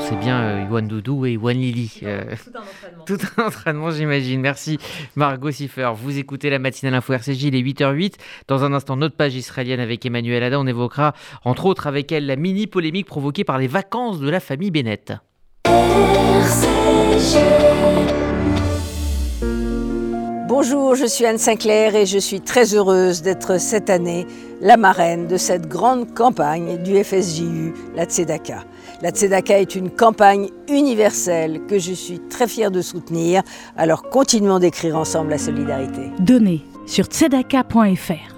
c'est 0.00 0.16
bien 0.16 0.40
euh, 0.40 0.66
Yuan 0.68 0.86
Doudou 0.86 1.26
et 1.26 1.32
Yuan 1.32 1.56
Lily. 1.56 2.00
Euh, 2.02 2.22
tout 2.36 2.50
un 2.54 2.60
entraînement. 2.60 3.04
Tout 3.06 3.18
un 3.36 3.46
entraînement, 3.46 3.90
j'imagine. 3.90 4.40
Merci 4.40 4.78
Margot 5.16 5.50
Siffer. 5.50 5.90
Vous 5.94 6.18
écoutez 6.18 6.50
la 6.50 6.58
matinale 6.58 6.94
info 6.94 7.14
RCJ, 7.14 7.44
il 7.44 7.54
est 7.56 7.62
8h08. 7.62 8.14
Dans 8.46 8.64
un 8.64 8.72
instant, 8.72 8.96
notre 8.96 9.16
page 9.16 9.34
israélienne 9.34 9.80
avec 9.80 10.04
Emmanuel 10.04 10.42
Ada. 10.42 10.60
On 10.60 10.66
évoquera 10.66 11.14
entre 11.44 11.66
autres 11.66 11.86
avec 11.86 12.12
elle 12.12 12.26
la 12.26 12.36
mini 12.36 12.66
polémique 12.66 13.06
provoquée 13.06 13.44
par 13.44 13.58
les 13.58 13.66
vacances 13.66 14.20
de 14.20 14.28
la 14.28 14.40
famille 14.40 14.70
Bennett. 14.70 15.12
Bonjour, 20.48 20.94
je 20.96 21.06
suis 21.06 21.24
Anne 21.24 21.38
Sinclair 21.38 21.94
et 21.94 22.06
je 22.06 22.18
suis 22.18 22.40
très 22.40 22.74
heureuse 22.74 23.22
d'être 23.22 23.60
cette 23.60 23.90
année 23.90 24.26
la 24.60 24.76
marraine 24.76 25.26
de 25.26 25.36
cette 25.36 25.68
grande 25.68 26.14
campagne 26.14 26.82
du 26.82 27.02
FSJU, 27.02 27.74
la 27.94 28.04
Tzedaka. 28.04 28.64
La 29.00 29.10
Tzedaka 29.10 29.60
est 29.60 29.76
une 29.76 29.90
campagne 29.90 30.48
universelle 30.68 31.60
que 31.68 31.78
je 31.78 31.92
suis 31.92 32.18
très 32.18 32.48
fière 32.48 32.72
de 32.72 32.82
soutenir, 32.82 33.42
alors 33.76 34.02
continuons 34.10 34.58
d'écrire 34.58 34.96
ensemble 34.96 35.30
la 35.30 35.38
solidarité. 35.38 36.10
Donnez 36.18 36.62
sur 36.86 37.04
tzedaka.fr. 37.04 38.37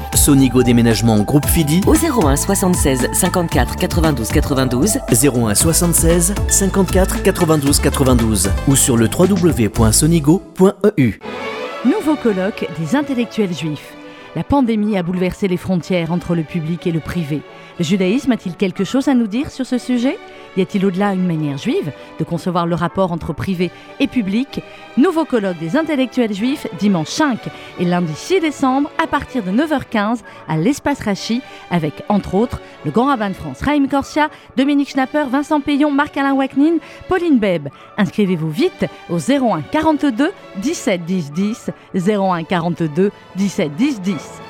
Sonigo 0.21 0.61
Déménagement 0.61 1.17
Groupe 1.21 1.47
Fidi 1.47 1.81
au 1.87 1.95
01 1.95 2.35
76 2.35 3.07
54 3.11 3.75
92 3.75 4.29
92 4.29 4.99
01 5.09 5.55
76 5.55 6.35
54 6.47 7.23
92 7.23 7.79
92 7.79 8.51
ou 8.67 8.75
sur 8.75 8.97
le 8.97 9.07
www.sonigo.com 9.07 10.73
Nouveau 11.85 12.15
colloque 12.21 12.67
des 12.77 12.95
intellectuels 12.95 13.55
juifs. 13.55 13.95
La 14.35 14.43
pandémie 14.43 14.95
a 14.95 15.01
bouleversé 15.01 15.47
les 15.47 15.57
frontières 15.57 16.11
entre 16.11 16.35
le 16.35 16.43
public 16.43 16.85
et 16.85 16.91
le 16.91 16.99
privé. 16.99 17.41
Le 17.79 17.85
judaïsme 17.85 18.31
a-t-il 18.31 18.55
quelque 18.55 18.83
chose 18.83 19.07
à 19.07 19.13
nous 19.13 19.27
dire 19.27 19.49
sur 19.49 19.65
ce 19.65 19.77
sujet? 19.77 20.17
Y 20.57 20.61
a-t-il 20.61 20.85
au-delà 20.85 21.13
une 21.13 21.25
manière 21.25 21.57
juive 21.57 21.91
de 22.19 22.23
concevoir 22.23 22.65
le 22.67 22.75
rapport 22.75 23.11
entre 23.11 23.33
privé 23.33 23.71
et 23.99 24.07
public? 24.07 24.61
Nouveau 24.97 25.23
colloque 25.23 25.57
des 25.59 25.77
intellectuels 25.77 26.33
juifs 26.33 26.67
dimanche 26.77 27.07
5 27.07 27.39
et 27.79 27.85
lundi 27.85 28.13
6 28.13 28.41
décembre 28.41 28.91
à 29.01 29.07
partir 29.07 29.43
de 29.43 29.51
9h15 29.51 30.19
à 30.47 30.57
l'espace 30.57 31.01
Rachi 31.01 31.41
avec 31.69 32.03
entre 32.09 32.35
autres 32.35 32.59
le 32.83 32.91
grand 32.91 33.05
rabbin 33.05 33.29
de 33.29 33.35
France 33.35 33.61
Raïm 33.61 33.87
Corsia, 33.87 34.29
Dominique 34.57 34.89
Schnapper, 34.89 35.25
Vincent 35.29 35.61
Payon, 35.61 35.91
Marc-Alain 35.91 36.33
Wacknin, 36.33 36.77
Pauline 37.07 37.39
Beb. 37.39 37.69
Inscrivez-vous 37.97 38.49
vite 38.49 38.85
au 39.09 39.17
01 39.17 39.61
42 39.71 40.31
17 40.57 41.05
10 41.05 41.31
10 41.31 41.69
01 41.95 42.43
42 42.43 43.11
17 43.35 43.75
10 43.75 44.01
10. 44.01 44.41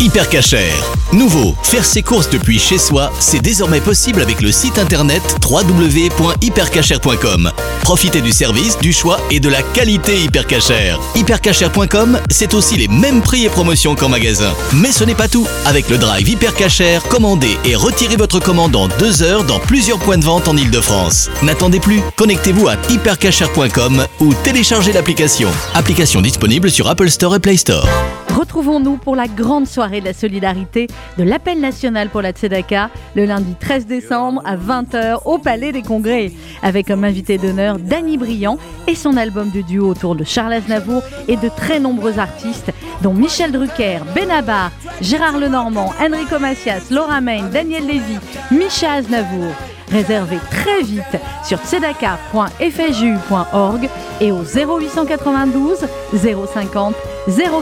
Hyper 0.00 0.28
Cacher. 0.28 0.70
Nouveau, 1.12 1.56
faire 1.64 1.84
ses 1.84 2.02
courses 2.02 2.30
depuis 2.30 2.60
chez 2.60 2.78
soi, 2.78 3.10
c'est 3.18 3.40
désormais 3.40 3.80
possible 3.80 4.22
avec 4.22 4.40
le 4.40 4.52
site 4.52 4.78
internet 4.78 5.20
www.hypercacher.com. 5.44 7.50
Profitez 7.82 8.20
du 8.20 8.30
service, 8.30 8.78
du 8.78 8.92
choix 8.92 9.18
et 9.32 9.40
de 9.40 9.48
la 9.48 9.60
qualité 9.62 10.20
Hypercacher. 10.20 10.94
Hypercacher.com, 11.16 12.20
c'est 12.30 12.54
aussi 12.54 12.76
les 12.76 12.86
mêmes 12.86 13.22
prix 13.22 13.46
et 13.46 13.48
promotions 13.48 13.96
qu'en 13.96 14.08
magasin. 14.08 14.54
Mais 14.72 14.92
ce 14.92 15.02
n'est 15.02 15.16
pas 15.16 15.26
tout. 15.26 15.48
Avec 15.64 15.88
le 15.88 15.98
drive 15.98 16.28
Hypercacher, 16.28 17.00
commandez 17.08 17.58
et 17.64 17.74
retirez 17.74 18.14
votre 18.14 18.38
commande 18.38 18.76
en 18.76 18.86
deux 19.00 19.22
heures 19.22 19.42
dans 19.42 19.58
plusieurs 19.58 19.98
points 19.98 20.18
de 20.18 20.24
vente 20.24 20.46
en 20.46 20.56
Ile-de-France. 20.56 21.28
N'attendez 21.42 21.80
plus, 21.80 22.02
connectez-vous 22.14 22.68
à 22.68 22.76
hypercacher.com 22.88 24.06
ou 24.20 24.32
téléchargez 24.44 24.92
l'application. 24.92 25.50
Application 25.74 26.20
disponible 26.20 26.70
sur 26.70 26.88
Apple 26.88 27.10
Store 27.10 27.34
et 27.34 27.40
Play 27.40 27.56
Store. 27.56 27.88
Retrouvons-nous 28.36 28.96
pour 28.96 29.16
la 29.16 29.26
grande 29.26 29.66
soirée 29.66 30.00
de 30.00 30.06
la 30.06 30.12
solidarité 30.12 30.86
de 31.16 31.24
l'appel 31.24 31.60
national 31.60 32.08
pour 32.08 32.22
la 32.22 32.32
Tzedaka 32.32 32.90
le 33.14 33.24
lundi 33.24 33.54
13 33.58 33.86
décembre 33.86 34.42
à 34.44 34.56
20h 34.56 35.22
au 35.24 35.38
Palais 35.38 35.72
des 35.72 35.82
Congrès 35.82 36.32
avec 36.62 36.86
comme 36.86 37.04
invité 37.04 37.38
d'honneur 37.38 37.78
Danny 37.78 38.16
Briand 38.16 38.58
et 38.86 38.94
son 38.94 39.16
album 39.16 39.50
de 39.50 39.62
duo 39.62 39.88
autour 39.88 40.14
de 40.14 40.24
Charles 40.24 40.52
Aznavour 40.52 41.02
et 41.26 41.36
de 41.36 41.48
très 41.48 41.80
nombreux 41.80 42.18
artistes 42.18 42.72
dont 43.02 43.14
Michel 43.14 43.52
Drucker, 43.52 44.00
Benabar, 44.14 44.70
Gérard 45.00 45.38
Lenormand, 45.38 45.92
Enrico 46.00 46.38
Macias, 46.38 46.90
Laura 46.90 47.20
Main, 47.20 47.48
Daniel 47.52 47.86
Lévy, 47.86 48.18
Micha 48.50 48.94
Aznavour. 48.94 49.52
Réservez 49.90 50.38
très 50.50 50.82
vite 50.82 51.18
sur 51.44 51.58
tzedaka.fju.org 51.58 53.88
et 54.20 54.32
au 54.32 54.42
0892 54.42 55.86
050 56.12 56.94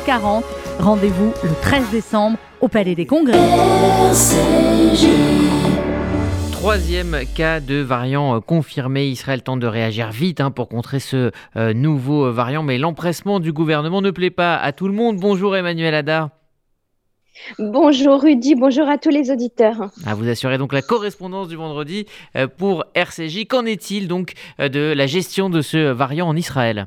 040 0.04 0.44
Rendez-vous 0.78 1.32
le 1.42 1.50
13 1.62 1.90
décembre 1.90 2.36
au 2.60 2.68
Palais 2.68 2.94
des 2.94 3.06
Congrès. 3.06 3.38
Troisième 6.52 7.16
cas 7.34 7.60
de 7.60 7.76
variant 7.76 8.36
euh, 8.36 8.40
confirmé. 8.40 9.06
Israël 9.08 9.42
tente 9.42 9.60
de 9.60 9.66
réagir 9.66 10.10
vite 10.10 10.40
hein, 10.40 10.50
pour 10.50 10.68
contrer 10.68 11.00
ce 11.00 11.30
euh, 11.56 11.72
nouveau 11.72 12.30
variant, 12.30 12.62
mais 12.62 12.76
l'empressement 12.76 13.40
du 13.40 13.52
gouvernement 13.52 14.02
ne 14.02 14.10
plaît 14.10 14.30
pas 14.30 14.56
à 14.56 14.72
tout 14.72 14.86
le 14.86 14.92
monde. 14.92 15.16
Bonjour 15.18 15.56
Emmanuel 15.56 15.94
Ada. 15.94 16.30
Bonjour 17.58 18.22
Rudy, 18.22 18.54
bonjour 18.54 18.88
à 18.88 18.98
tous 18.98 19.10
les 19.10 19.30
auditeurs. 19.30 19.90
Ah, 20.06 20.14
vous 20.14 20.28
assurez 20.28 20.58
donc 20.58 20.72
la 20.72 20.82
correspondance 20.82 21.48
du 21.48 21.56
vendredi 21.56 22.06
euh, 22.36 22.48
pour 22.48 22.84
RCJ. 22.94 23.46
Qu'en 23.48 23.64
est-il 23.64 24.08
donc 24.08 24.34
de 24.58 24.92
la 24.94 25.06
gestion 25.06 25.48
de 25.48 25.62
ce 25.62 25.90
variant 25.90 26.28
en 26.28 26.36
Israël? 26.36 26.86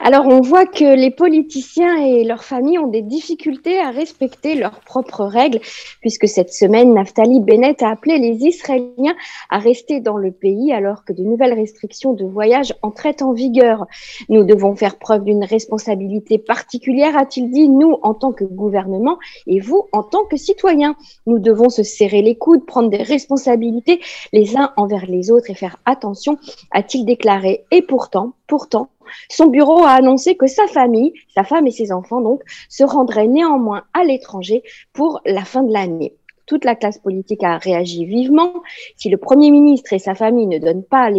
Alors, 0.00 0.26
on 0.26 0.40
voit 0.40 0.66
que 0.66 0.96
les 0.96 1.10
politiciens 1.10 1.96
et 1.96 2.24
leurs 2.24 2.44
familles 2.44 2.78
ont 2.78 2.88
des 2.88 3.02
difficultés 3.02 3.78
à 3.78 3.90
respecter 3.90 4.54
leurs 4.54 4.80
propres 4.80 5.24
règles, 5.24 5.60
puisque 6.00 6.28
cette 6.28 6.52
semaine, 6.52 6.94
Naftali 6.94 7.40
Bennett 7.40 7.82
a 7.82 7.90
appelé 7.90 8.18
les 8.18 8.44
Israéliens 8.46 9.14
à 9.50 9.58
rester 9.58 10.00
dans 10.00 10.16
le 10.16 10.32
pays 10.32 10.72
alors 10.72 11.04
que 11.04 11.12
de 11.12 11.22
nouvelles 11.22 11.54
restrictions 11.54 12.12
de 12.12 12.24
voyage 12.24 12.74
entraient 12.82 13.22
en 13.22 13.32
vigueur. 13.32 13.86
Nous 14.28 14.44
devons 14.44 14.76
faire 14.76 14.98
preuve 14.98 15.24
d'une 15.24 15.44
responsabilité 15.44 16.38
particulière, 16.38 17.16
a-t-il 17.16 17.50
dit, 17.50 17.68
nous 17.68 17.98
en 18.02 18.14
tant 18.14 18.32
que 18.32 18.44
gouvernement 18.44 19.18
et 19.46 19.60
vous 19.60 19.88
en 19.92 20.02
tant 20.02 20.24
que 20.24 20.36
citoyens. 20.36 20.96
Nous 21.26 21.38
devons 21.38 21.68
se 21.68 21.82
serrer 21.82 22.22
les 22.22 22.36
coudes, 22.36 22.66
prendre 22.66 22.90
des 22.90 23.02
responsabilités 23.02 24.00
les 24.32 24.56
uns 24.56 24.72
envers 24.76 25.06
les 25.06 25.30
autres 25.30 25.50
et 25.50 25.54
faire 25.54 25.76
attention, 25.84 26.38
a-t-il 26.72 27.04
déclaré. 27.04 27.64
Et 27.70 27.82
pourtant, 27.82 28.34
pourtant, 28.46 28.88
son 29.30 29.46
bureau 29.46 29.84
a 29.84 29.90
annoncé 29.90 30.36
que 30.36 30.46
sa 30.46 30.66
famille, 30.66 31.12
sa 31.34 31.44
femme 31.44 31.66
et 31.66 31.70
ses 31.70 31.92
enfants 31.92 32.20
donc, 32.20 32.42
se 32.68 32.84
rendraient 32.84 33.28
néanmoins 33.28 33.84
à 33.92 34.04
l'étranger 34.04 34.62
pour 34.92 35.20
la 35.24 35.44
fin 35.44 35.62
de 35.62 35.72
l'année. 35.72 36.14
Toute 36.46 36.64
la 36.66 36.74
classe 36.74 36.98
politique 36.98 37.42
a 37.42 37.56
réagi 37.56 38.04
vivement. 38.04 38.52
Si 38.96 39.08
le 39.08 39.16
Premier 39.16 39.50
ministre 39.50 39.94
et 39.94 39.98
sa 39.98 40.14
famille 40.14 40.46
ne 40.46 40.58
donnent 40.58 40.84
pas 40.84 41.10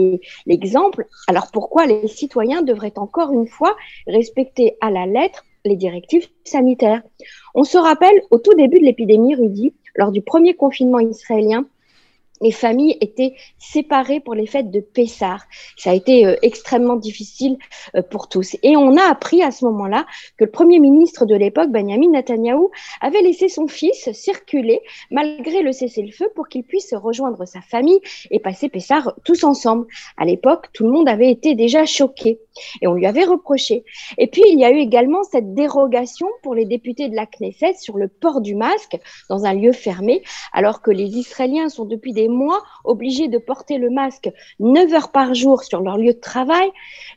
l'exemple, 0.45 1.07
alors 1.27 1.49
pourquoi 1.51 1.87
les 1.87 2.07
citoyens 2.07 2.61
devraient 2.61 2.97
encore 2.97 3.31
une 3.31 3.47
fois 3.47 3.75
respecter 4.05 4.77
à 4.81 4.91
la 4.91 5.07
lettre 5.07 5.43
les 5.63 5.75
directives 5.75 6.27
sanitaires? 6.43 7.01
On 7.55 7.63
se 7.63 7.77
rappelle, 7.77 8.21
au 8.29 8.37
tout 8.37 8.53
début 8.53 8.79
de 8.79 8.85
l'épidémie, 8.85 9.33
Rudy, 9.33 9.73
lors 9.95 10.11
du 10.11 10.21
premier 10.21 10.53
confinement 10.53 10.99
israélien, 10.99 11.65
les 12.45 12.51
familles 12.51 12.95
étaient 13.01 13.33
séparées 13.57 14.19
pour 14.19 14.35
les 14.35 14.45
fêtes 14.45 14.69
de 14.69 14.79
Pessar. 14.79 15.45
Ça 15.77 15.89
a 15.89 15.93
été 15.95 16.27
euh, 16.27 16.35
extrêmement 16.43 16.95
difficile 16.95 17.57
euh, 17.95 18.03
pour 18.03 18.29
tous. 18.29 18.55
Et 18.61 18.77
on 18.77 18.97
a 18.97 19.01
appris 19.01 19.41
à 19.41 19.49
ce 19.49 19.65
moment-là 19.65 20.05
que 20.37 20.43
le 20.43 20.51
premier 20.51 20.79
ministre 20.79 21.25
de 21.25 21.33
l'époque, 21.33 21.71
Benjamin 21.71 22.11
Netanyahu, 22.11 22.67
avait 23.01 23.23
laissé 23.23 23.49
son 23.49 23.67
fils 23.67 24.11
circuler 24.11 24.79
malgré 25.09 25.63
le 25.63 25.71
cessez-le-feu 25.71 26.27
pour 26.35 26.47
qu'il 26.47 26.63
puisse 26.63 26.93
rejoindre 26.93 27.45
sa 27.45 27.61
famille 27.61 27.99
et 28.29 28.39
passer 28.39 28.69
Pessar 28.69 29.13
tous 29.23 29.43
ensemble. 29.43 29.87
À 30.15 30.25
l'époque, 30.25 30.67
tout 30.71 30.83
le 30.83 30.91
monde 30.91 31.09
avait 31.09 31.31
été 31.31 31.55
déjà 31.55 31.85
choqué 31.85 32.39
et 32.81 32.87
on 32.87 32.93
lui 32.93 33.07
avait 33.07 33.25
reproché. 33.25 33.83
Et 34.19 34.27
puis, 34.27 34.43
il 34.47 34.59
y 34.59 34.65
a 34.65 34.71
eu 34.71 34.77
également 34.77 35.23
cette 35.23 35.55
dérogation 35.55 36.27
pour 36.43 36.53
les 36.53 36.65
députés 36.65 37.09
de 37.09 37.15
la 37.15 37.25
Knesset 37.25 37.73
sur 37.79 37.97
le 37.97 38.07
port 38.07 38.41
du 38.41 38.53
masque 38.55 38.97
dans 39.29 39.45
un 39.45 39.53
lieu 39.53 39.71
fermé, 39.71 40.21
alors 40.53 40.81
que 40.83 40.91
les 40.91 41.17
Israéliens 41.17 41.69
sont 41.69 41.85
depuis 41.85 42.13
des 42.13 42.27
mois 42.35 42.61
obligés 42.83 43.27
de 43.27 43.37
porter 43.37 43.77
le 43.77 43.89
masque 43.89 44.29
9 44.59 44.93
heures 44.93 45.11
par 45.11 45.33
jour 45.33 45.63
sur 45.63 45.81
leur 45.81 45.97
lieu 45.97 46.13
de 46.13 46.19
travail. 46.19 46.69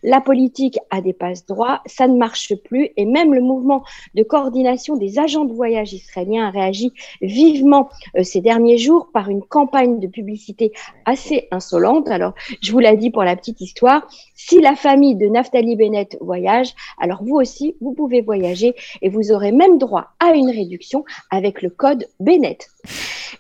La 0.03 0.21
politique 0.21 0.79
a 0.91 1.01
des 1.01 1.13
passe-droits, 1.13 1.83
ça 1.87 2.07
ne 2.07 2.17
marche 2.17 2.55
plus 2.55 2.91
et 2.97 3.05
même 3.05 3.35
le 3.35 3.41
mouvement 3.41 3.85
de 4.15 4.23
coordination 4.23 4.97
des 4.97 5.19
agents 5.19 5.45
de 5.45 5.53
voyage 5.53 5.93
israéliens 5.93 6.47
a 6.47 6.51
réagi 6.51 6.93
vivement 7.21 7.89
euh, 8.17 8.23
ces 8.23 8.41
derniers 8.41 8.79
jours 8.79 9.11
par 9.13 9.29
une 9.29 9.43
campagne 9.43 9.99
de 9.99 10.07
publicité 10.07 10.73
assez 11.05 11.49
insolente. 11.51 12.09
Alors, 12.09 12.35
je 12.63 12.73
vous 12.73 12.79
l'ai 12.79 12.97
dit 12.97 13.11
pour 13.11 13.25
la 13.25 13.37
petite 13.37 13.61
histoire, 13.61 14.07
si 14.35 14.61
la 14.61 14.77
famille 14.77 15.17
de 15.17 15.27
Naftali 15.27 15.77
Bennett 15.77 16.17
voyage, 16.21 16.75
alors 16.99 17.23
vous 17.23 17.37
aussi, 17.37 17.77
vous 17.81 17.93
pouvez 17.93 18.21
voyager 18.21 18.75
et 19.03 19.09
vous 19.09 19.33
aurez 19.33 19.53
même 19.53 19.79
droit 19.79 20.13
à 20.21 20.33
une 20.33 20.51
réduction 20.51 21.05
avec 21.31 21.63
le 21.63 21.71
code 21.71 22.07
Bennett. 22.21 22.69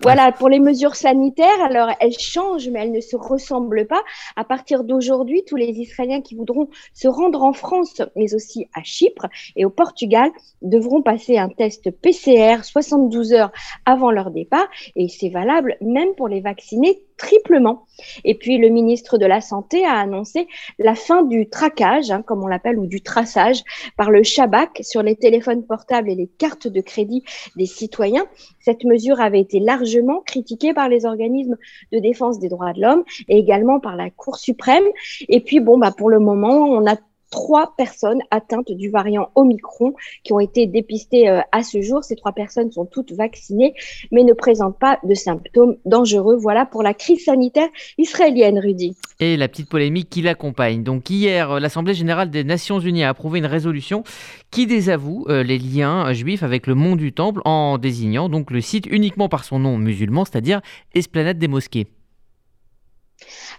Voilà 0.00 0.32
pour 0.32 0.48
les 0.48 0.60
mesures 0.60 0.96
sanitaires. 0.96 1.62
Alors, 1.62 1.90
elles 2.00 2.18
changent, 2.18 2.68
mais 2.68 2.80
elles 2.80 2.92
ne 2.92 3.00
se 3.00 3.16
ressemblent 3.16 3.86
pas. 3.86 4.02
À 4.36 4.44
partir 4.44 4.84
d'aujourd'hui, 4.84 5.42
tous 5.46 5.56
les 5.56 5.70
Israéliens 5.80 6.20
qui 6.20 6.34
voudront 6.34 6.68
se 6.94 7.08
rendre 7.08 7.42
en 7.42 7.52
France, 7.52 8.02
mais 8.16 8.34
aussi 8.34 8.68
à 8.74 8.82
Chypre 8.82 9.26
et 9.56 9.64
au 9.64 9.70
Portugal, 9.70 10.30
devront 10.62 11.02
passer 11.02 11.38
un 11.38 11.48
test 11.48 11.90
PCR 11.90 12.62
72 12.62 13.32
heures 13.32 13.52
avant 13.84 14.10
leur 14.10 14.30
départ. 14.30 14.68
Et 14.96 15.08
c'est 15.08 15.30
valable 15.30 15.76
même 15.80 16.14
pour 16.14 16.28
les 16.28 16.40
vaccinés 16.40 17.02
triplement. 17.18 17.84
Et 18.24 18.34
puis 18.34 18.58
le 18.58 18.68
ministre 18.68 19.18
de 19.18 19.26
la 19.26 19.40
Santé 19.40 19.84
a 19.84 19.92
annoncé 19.92 20.48
la 20.78 20.94
fin 20.94 21.24
du 21.24 21.48
traquage, 21.48 22.10
hein, 22.10 22.22
comme 22.22 22.42
on 22.42 22.46
l'appelle, 22.46 22.78
ou 22.78 22.86
du 22.86 23.02
traçage 23.02 23.62
par 23.96 24.10
le 24.10 24.22
Shabak 24.22 24.80
sur 24.82 25.02
les 25.02 25.16
téléphones 25.16 25.66
portables 25.66 26.08
et 26.08 26.14
les 26.14 26.28
cartes 26.28 26.68
de 26.68 26.80
crédit 26.80 27.24
des 27.56 27.66
citoyens. 27.66 28.26
Cette 28.60 28.84
mesure 28.84 29.20
avait 29.20 29.40
été 29.40 29.60
largement 29.60 30.20
critiquée 30.20 30.72
par 30.72 30.88
les 30.88 31.04
organismes 31.04 31.56
de 31.92 31.98
défense 31.98 32.38
des 32.38 32.48
droits 32.48 32.72
de 32.72 32.80
l'homme 32.80 33.04
et 33.28 33.38
également 33.38 33.80
par 33.80 33.96
la 33.96 34.10
Cour 34.10 34.36
suprême. 34.36 34.84
Et 35.28 35.40
puis 35.40 35.60
bon, 35.60 35.78
bah 35.78 35.92
pour 35.96 36.08
le 36.08 36.20
moment, 36.20 36.66
on 36.66 36.86
a 36.86 36.96
trois 37.30 37.74
personnes 37.76 38.20
atteintes 38.30 38.72
du 38.72 38.90
variant 38.90 39.30
Omicron 39.34 39.94
qui 40.24 40.32
ont 40.32 40.40
été 40.40 40.66
dépistées 40.66 41.28
euh, 41.28 41.40
à 41.52 41.62
ce 41.62 41.80
jour. 41.80 42.04
Ces 42.04 42.16
trois 42.16 42.32
personnes 42.32 42.70
sont 42.70 42.86
toutes 42.86 43.12
vaccinées, 43.12 43.74
mais 44.10 44.24
ne 44.24 44.32
présentent 44.32 44.78
pas 44.78 44.98
de 45.04 45.14
symptômes 45.14 45.76
dangereux. 45.84 46.36
Voilà 46.36 46.66
pour 46.66 46.82
la 46.82 46.94
crise 46.94 47.24
sanitaire 47.24 47.68
israélienne, 47.98 48.58
Rudy. 48.58 48.96
Et 49.20 49.36
la 49.36 49.48
petite 49.48 49.68
polémique 49.68 50.08
qui 50.10 50.22
l'accompagne. 50.22 50.82
Donc 50.82 51.10
hier, 51.10 51.52
euh, 51.52 51.60
l'Assemblée 51.60 51.94
générale 51.94 52.30
des 52.30 52.44
Nations 52.44 52.80
unies 52.80 53.04
a 53.04 53.10
approuvé 53.10 53.38
une 53.38 53.46
résolution 53.46 54.04
qui 54.50 54.66
désavoue 54.66 55.26
euh, 55.28 55.42
les 55.42 55.58
liens 55.58 56.12
juifs 56.12 56.42
avec 56.42 56.66
le 56.66 56.74
mont 56.74 56.96
du 56.96 57.12
Temple 57.12 57.40
en 57.44 57.78
désignant 57.78 58.28
donc 58.28 58.50
le 58.50 58.60
site 58.60 58.86
uniquement 58.86 59.28
par 59.28 59.44
son 59.44 59.58
nom 59.58 59.76
musulman, 59.78 60.24
c'est-à-dire 60.24 60.60
Esplanade 60.94 61.38
des 61.38 61.48
mosquées. 61.48 61.86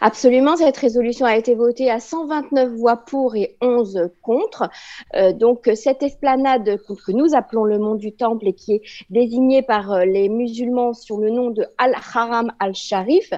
Absolument, 0.02 0.56
cette 0.56 0.78
résolution 0.78 1.26
a 1.26 1.36
été 1.36 1.56
votée 1.56 1.92
à 1.92 2.00
129 2.00 2.72
voix 2.72 2.96
pour 2.96 3.36
et 3.36 3.58
11 3.62 4.10
contre. 4.22 4.70
Euh, 5.16 5.34
donc 5.34 5.70
cette 5.76 6.02
esplanade 6.04 6.80
que 7.06 7.12
nous 7.12 7.36
appelons 7.36 7.66
le 7.66 7.80
mont 7.80 7.96
du 7.96 8.14
Temple 8.14 8.48
et 8.48 8.54
qui 8.54 8.76
est 8.76 8.82
désignée 9.10 9.62
par 9.62 9.92
euh, 9.92 10.06
les 10.06 10.30
musulmans 10.30 10.94
sur 10.94 11.18
le 11.18 11.30
nom 11.30 11.50
de 11.50 11.66
Al-Haram 11.78 12.54
al-Sharif, 12.60 13.32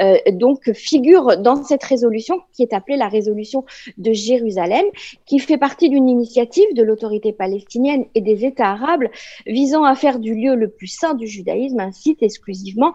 euh, 0.00 0.16
donc 0.32 0.72
figure 0.72 1.36
dans 1.38 1.64
cette 1.64 1.82
résolution 1.82 2.40
qui 2.52 2.62
est 2.62 2.72
appelée 2.72 2.96
la 2.96 3.08
résolution 3.08 3.64
de 3.98 4.12
Jérusalem, 4.12 4.84
qui 5.26 5.40
fait 5.40 5.58
partie 5.58 5.88
d'une 5.88 6.08
initiative 6.08 6.72
de 6.74 6.82
l'autorité 6.84 7.32
palestinienne 7.32 8.04
et 8.14 8.20
des 8.20 8.44
États 8.44 8.70
arabes 8.70 9.04
visant 9.46 9.82
à 9.82 9.96
faire 9.96 10.20
du 10.20 10.34
lieu 10.34 10.54
le 10.54 10.68
plus 10.68 10.86
saint 10.86 11.14
du 11.14 11.26
judaïsme 11.26 11.80
un 11.80 11.92
site 11.92 12.22
exclusivement 12.22 12.94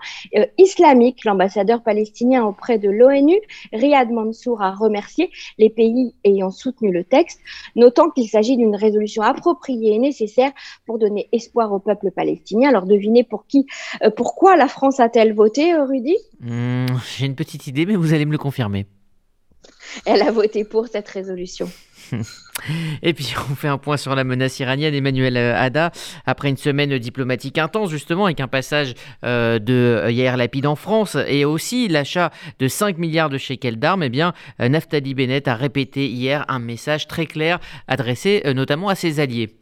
islamique. 0.57 1.25
L'ambassadeur 1.25 1.83
palestinien 1.83 2.45
auprès 2.45 2.68
auprès 2.69 2.77
de 2.79 2.89
l'ONU. 2.89 3.35
Riyad 3.73 4.11
Mansour 4.11 4.61
a 4.61 4.71
remercié 4.71 5.31
les 5.57 5.69
pays 5.69 6.13
ayant 6.23 6.51
soutenu 6.51 6.91
le 6.91 7.03
texte, 7.03 7.39
notant 7.75 8.09
qu'il 8.11 8.29
s'agit 8.29 8.57
d'une 8.57 8.75
résolution 8.75 9.23
appropriée 9.23 9.95
et 9.95 9.99
nécessaire 9.99 10.51
pour 10.85 10.99
donner 10.99 11.29
espoir 11.31 11.71
au 11.73 11.79
peuple 11.79 12.11
palestinien. 12.11 12.69
Alors 12.69 12.85
devinez 12.85 13.23
pour 13.23 13.47
qui, 13.47 13.65
euh, 14.03 14.11
pourquoi 14.11 14.55
la 14.55 14.67
France 14.67 14.99
a-t-elle 14.99 15.33
voté, 15.33 15.73
euh, 15.73 15.85
Rudy? 15.85 16.15
Hmm, 16.41 16.85
J'ai 17.17 17.25
une 17.25 17.35
petite 17.35 17.65
idée, 17.67 17.85
mais 17.85 17.95
vous 17.95 18.13
allez 18.13 18.25
me 18.25 18.31
le 18.31 18.37
confirmer. 18.37 18.85
Elle 20.05 20.21
a 20.21 20.31
voté 20.31 20.63
pour 20.63 20.87
cette 20.87 21.07
résolution. 21.07 21.67
Et 23.01 23.13
puis 23.13 23.33
on 23.49 23.55
fait 23.55 23.67
un 23.67 23.77
point 23.77 23.97
sur 23.97 24.15
la 24.15 24.23
menace 24.23 24.59
iranienne. 24.59 24.93
Emmanuel 24.93 25.37
euh, 25.37 25.55
Ada, 25.57 25.91
après 26.25 26.49
une 26.49 26.57
semaine 26.57 26.97
diplomatique 26.97 27.57
intense 27.57 27.89
justement, 27.89 28.25
avec 28.25 28.39
un 28.39 28.47
passage 28.47 28.93
euh, 29.23 29.59
de 29.59 29.73
euh, 29.73 30.11
Yair 30.11 30.37
Lapid 30.37 30.65
en 30.65 30.75
France 30.75 31.17
et 31.27 31.45
aussi 31.45 31.87
l'achat 31.87 32.31
de 32.59 32.67
5 32.67 32.97
milliards 32.97 33.29
de 33.29 33.37
shekels 33.37 33.79
d'armes, 33.79 34.03
eh 34.03 34.09
bien 34.09 34.33
Naftali 34.59 35.13
Bennett 35.13 35.47
a 35.47 35.55
répété 35.55 36.07
hier 36.07 36.45
un 36.47 36.59
message 36.59 37.07
très 37.07 37.25
clair 37.25 37.59
adressé 37.87 38.43
notamment 38.53 38.89
à 38.89 38.95
ses 38.95 39.19
alliés. 39.19 39.58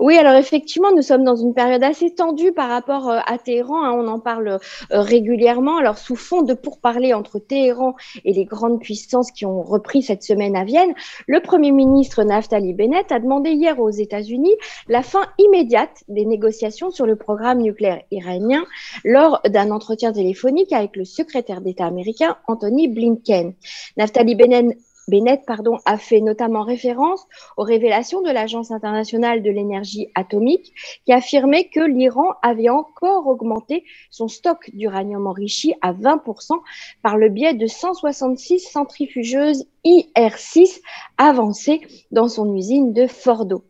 Oui, 0.00 0.16
alors 0.16 0.34
effectivement, 0.34 0.90
nous 0.94 1.02
sommes 1.02 1.24
dans 1.24 1.36
une 1.36 1.54
période 1.54 1.82
assez 1.82 2.14
tendue 2.14 2.52
par 2.52 2.68
rapport 2.68 3.10
euh, 3.10 3.18
à 3.26 3.38
Téhéran. 3.38 3.84
Hein, 3.84 3.92
on 3.92 4.08
en 4.08 4.18
parle 4.18 4.48
euh, 4.48 4.58
régulièrement. 4.90 5.78
Alors, 5.78 5.98
sous 5.98 6.16
fond 6.16 6.42
de 6.42 6.54
pourparlers 6.54 7.14
entre 7.14 7.38
Téhéran 7.38 7.94
et 8.24 8.32
les 8.32 8.44
grandes 8.44 8.80
puissances 8.80 9.30
qui 9.30 9.46
ont 9.46 9.62
repris 9.62 10.02
cette 10.02 10.22
semaine 10.22 10.56
à 10.56 10.64
Vienne, 10.64 10.94
le 11.26 11.40
Premier 11.40 11.70
ministre 11.70 12.24
Naftali 12.24 12.74
Bennett 12.74 13.12
a 13.12 13.20
demandé 13.20 13.50
hier 13.50 13.78
aux 13.78 13.90
États-Unis 13.90 14.54
la 14.88 15.02
fin 15.02 15.26
immédiate 15.38 16.02
des 16.08 16.24
négociations 16.24 16.90
sur 16.90 17.06
le 17.06 17.16
programme 17.16 17.60
nucléaire 17.60 18.02
iranien 18.10 18.64
lors 19.04 19.40
d'un 19.48 19.70
entretien 19.70 20.12
téléphonique 20.12 20.72
avec 20.72 20.96
le 20.96 21.04
secrétaire 21.04 21.60
d'État 21.60 21.86
américain 21.86 22.36
Anthony 22.48 22.88
Blinken. 22.88 23.54
Naftali 23.96 24.34
Bennett 24.34 24.76
Bennett 25.08 25.44
pardon, 25.46 25.78
a 25.84 25.98
fait 25.98 26.20
notamment 26.20 26.62
référence 26.62 27.26
aux 27.56 27.62
révélations 27.62 28.22
de 28.22 28.30
l'Agence 28.30 28.70
internationale 28.70 29.42
de 29.42 29.50
l'énergie 29.50 30.08
atomique 30.14 30.72
qui 31.04 31.12
affirmait 31.12 31.68
que 31.68 31.80
l'Iran 31.80 32.34
avait 32.42 32.70
encore 32.70 33.26
augmenté 33.26 33.84
son 34.10 34.28
stock 34.28 34.70
d'uranium 34.72 35.26
enrichi 35.26 35.74
à 35.82 35.92
20% 35.92 36.60
par 37.02 37.18
le 37.18 37.28
biais 37.28 37.54
de 37.54 37.66
166 37.66 38.60
centrifugeuses 38.60 39.66
IR6 39.84 40.80
avancées 41.18 41.80
dans 42.10 42.28
son 42.28 42.54
usine 42.56 42.92
de 42.92 43.06
Fordo. 43.06 43.64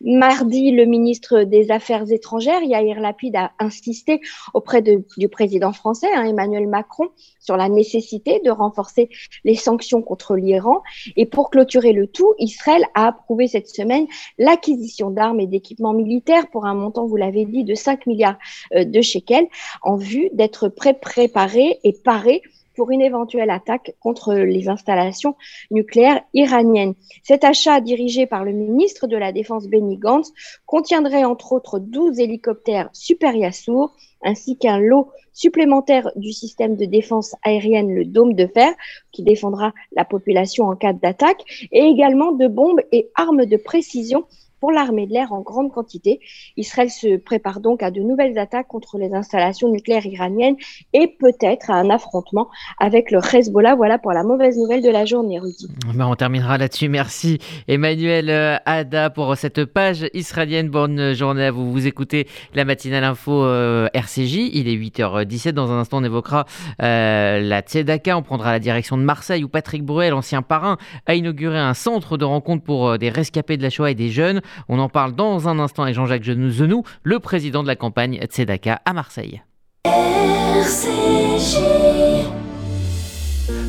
Mardi, 0.00 0.70
le 0.70 0.84
ministre 0.84 1.42
des 1.42 1.70
Affaires 1.70 2.10
étrangères, 2.10 2.62
Yair 2.62 3.00
Lapid, 3.00 3.36
a 3.36 3.52
insisté 3.58 4.20
auprès 4.54 4.82
du 4.82 5.28
président 5.28 5.72
français, 5.72 6.08
hein, 6.14 6.24
Emmanuel 6.24 6.66
Macron, 6.66 7.08
sur 7.38 7.56
la 7.56 7.68
nécessité 7.68 8.40
de 8.44 8.50
renforcer 8.50 9.08
les 9.44 9.54
sanctions 9.54 10.02
contre 10.02 10.36
l'Iran. 10.36 10.82
Et 11.16 11.26
pour 11.26 11.50
clôturer 11.50 11.92
le 11.92 12.06
tout, 12.06 12.34
Israël 12.38 12.84
a 12.94 13.08
approuvé 13.08 13.46
cette 13.46 13.68
semaine 13.68 14.06
l'acquisition 14.38 15.10
d'armes 15.10 15.40
et 15.40 15.46
d'équipements 15.46 15.94
militaires 15.94 16.48
pour 16.50 16.66
un 16.66 16.74
montant, 16.74 17.06
vous 17.06 17.16
l'avez 17.16 17.44
dit, 17.44 17.64
de 17.64 17.74
5 17.74 18.06
milliards 18.06 18.38
euh, 18.74 18.84
de 18.84 19.00
shekels 19.00 19.48
en 19.82 19.96
vue 19.96 20.30
d'être 20.32 20.68
pré 20.68 20.94
préparé 20.94 21.78
et 21.84 21.92
paré 21.92 22.42
pour 22.80 22.92
une 22.92 23.02
éventuelle 23.02 23.50
attaque 23.50 23.94
contre 24.00 24.32
les 24.32 24.70
installations 24.70 25.36
nucléaires 25.70 26.22
iraniennes. 26.32 26.94
Cet 27.22 27.44
achat 27.44 27.82
dirigé 27.82 28.24
par 28.24 28.42
le 28.42 28.52
ministre 28.52 29.06
de 29.06 29.18
la 29.18 29.32
Défense 29.32 29.66
Benny 29.66 29.98
Gantz 29.98 30.32
contiendrait 30.64 31.24
entre 31.24 31.52
autres 31.52 31.78
12 31.78 32.18
hélicoptères 32.20 32.88
Super 32.94 33.36
Yasour 33.36 33.94
ainsi 34.22 34.56
qu'un 34.56 34.78
lot 34.78 35.10
supplémentaire 35.34 36.10
du 36.16 36.32
système 36.32 36.76
de 36.76 36.86
défense 36.86 37.36
aérienne, 37.42 37.94
le 37.94 38.06
dôme 38.06 38.32
de 38.32 38.46
fer, 38.46 38.72
qui 39.12 39.22
défendra 39.22 39.74
la 39.92 40.06
population 40.06 40.64
en 40.64 40.74
cas 40.74 40.94
d'attaque, 40.94 41.68
et 41.72 41.84
également 41.84 42.32
de 42.32 42.48
bombes 42.48 42.80
et 42.92 43.10
armes 43.14 43.44
de 43.44 43.56
précision 43.58 44.24
pour 44.60 44.70
l'armée 44.70 45.06
de 45.06 45.12
l'air 45.12 45.32
en 45.32 45.40
grande 45.40 45.72
quantité. 45.72 46.20
Israël 46.56 46.90
se 46.90 47.16
prépare 47.16 47.60
donc 47.60 47.82
à 47.82 47.90
de 47.90 48.00
nouvelles 48.00 48.38
attaques 48.38 48.68
contre 48.68 48.98
les 48.98 49.14
installations 49.14 49.70
nucléaires 49.70 50.06
iraniennes 50.06 50.56
et 50.92 51.08
peut-être 51.08 51.70
à 51.70 51.74
un 51.74 51.90
affrontement 51.90 52.48
avec 52.78 53.10
le 53.10 53.18
Hezbollah. 53.18 53.74
Voilà 53.74 53.98
pour 53.98 54.12
la 54.12 54.22
mauvaise 54.22 54.56
nouvelle 54.56 54.82
de 54.82 54.90
la 54.90 55.04
journée, 55.04 55.38
Rudy. 55.38 55.68
Ben, 55.94 56.06
on 56.06 56.14
terminera 56.14 56.58
là-dessus. 56.58 56.88
Merci 56.88 57.38
Emmanuel 57.68 58.30
euh, 58.30 58.56
Ada 58.66 59.10
pour 59.10 59.36
cette 59.36 59.64
page 59.64 60.06
israélienne. 60.12 60.68
Bonne 60.68 61.14
journée 61.14 61.46
à 61.46 61.50
vous. 61.50 61.70
Vous 61.72 61.86
écoutez 61.86 62.26
la 62.54 62.64
matinale 62.64 63.04
info 63.04 63.44
euh, 63.44 63.88
RCJ. 63.94 64.50
Il 64.52 64.68
est 64.68 64.76
8h17. 64.76 65.52
Dans 65.52 65.70
un 65.70 65.80
instant, 65.80 65.98
on 65.98 66.04
évoquera 66.04 66.44
euh, 66.82 67.40
la 67.40 67.60
Tzedaka. 67.60 68.16
On 68.16 68.22
prendra 68.22 68.52
la 68.52 68.58
direction 68.58 68.96
de 68.98 69.02
Marseille 69.02 69.42
où 69.42 69.48
Patrick 69.48 69.84
Bruel, 69.84 70.12
ancien 70.12 70.42
parrain, 70.42 70.76
a 71.06 71.14
inauguré 71.14 71.58
un 71.58 71.74
centre 71.74 72.16
de 72.16 72.24
rencontre 72.24 72.62
pour 72.62 72.98
des 72.98 73.08
rescapés 73.08 73.56
de 73.56 73.62
la 73.62 73.70
Shoah 73.70 73.90
et 73.90 73.94
des 73.94 74.10
jeunes. 74.10 74.40
On 74.68 74.78
en 74.78 74.88
parle 74.88 75.14
dans 75.14 75.48
un 75.48 75.58
instant 75.58 75.82
avec 75.82 75.94
Jean-Jacques 75.94 76.24
Zenou, 76.24 76.82
le 77.02 77.18
président 77.18 77.62
de 77.62 77.68
la 77.68 77.76
campagne 77.76 78.20
Tzedaka 78.24 78.80
à 78.84 78.92
Marseille. 78.92 79.42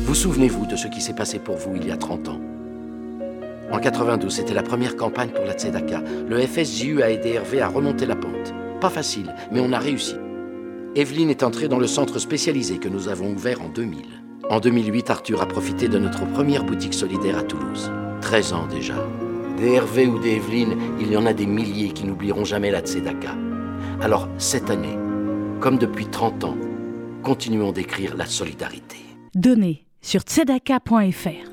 Vous 0.04 0.14
souvenez-vous 0.14 0.66
de 0.66 0.76
ce 0.76 0.88
qui 0.88 1.00
s'est 1.00 1.14
passé 1.14 1.38
pour 1.38 1.56
vous 1.56 1.76
il 1.76 1.86
y 1.86 1.90
a 1.90 1.96
30 1.96 2.28
ans? 2.28 2.40
En 3.72 3.78
92, 3.78 4.30
c'était 4.30 4.52
la 4.52 4.62
première 4.62 4.96
campagne 4.96 5.30
pour 5.30 5.44
la 5.46 5.54
Tzedaka. 5.54 6.02
Le 6.28 6.38
FSJU 6.40 7.02
a 7.02 7.10
aidé 7.10 7.30
Hervé 7.30 7.62
à 7.62 7.68
remonter 7.68 8.04
la 8.04 8.16
pente. 8.16 8.52
Pas 8.80 8.90
facile, 8.90 9.34
mais 9.50 9.60
on 9.60 9.72
a 9.72 9.78
réussi. 9.78 10.16
Evelyne 10.94 11.30
est 11.30 11.42
entrée 11.42 11.68
dans 11.68 11.78
le 11.78 11.86
centre 11.86 12.18
spécialisé 12.18 12.76
que 12.76 12.88
nous 12.88 13.08
avons 13.08 13.30
ouvert 13.30 13.62
en 13.62 13.70
2000. 13.70 14.02
En 14.50 14.60
2008, 14.60 15.08
Arthur 15.08 15.40
a 15.40 15.46
profité 15.46 15.88
de 15.88 15.98
notre 15.98 16.26
première 16.26 16.64
boutique 16.64 16.92
solidaire 16.92 17.38
à 17.38 17.42
Toulouse. 17.42 17.90
13 18.20 18.52
ans 18.52 18.66
déjà. 18.66 18.96
Des 19.62 19.74
Hervé 19.74 20.08
ou 20.08 20.18
des 20.18 20.32
Evelyne, 20.32 20.76
il 20.98 21.12
y 21.12 21.16
en 21.16 21.24
a 21.24 21.32
des 21.32 21.46
milliers 21.46 21.90
qui 21.90 22.04
n'oublieront 22.04 22.44
jamais 22.44 22.72
la 22.72 22.80
Tzedaka. 22.80 23.36
Alors, 24.00 24.28
cette 24.36 24.70
année, 24.70 24.98
comme 25.60 25.78
depuis 25.78 26.06
30 26.06 26.42
ans, 26.42 26.56
continuons 27.22 27.70
d'écrire 27.70 28.16
la 28.16 28.26
solidarité. 28.26 28.96
Donnez 29.36 29.84
sur 30.00 30.22
tzedaka.fr. 30.22 31.52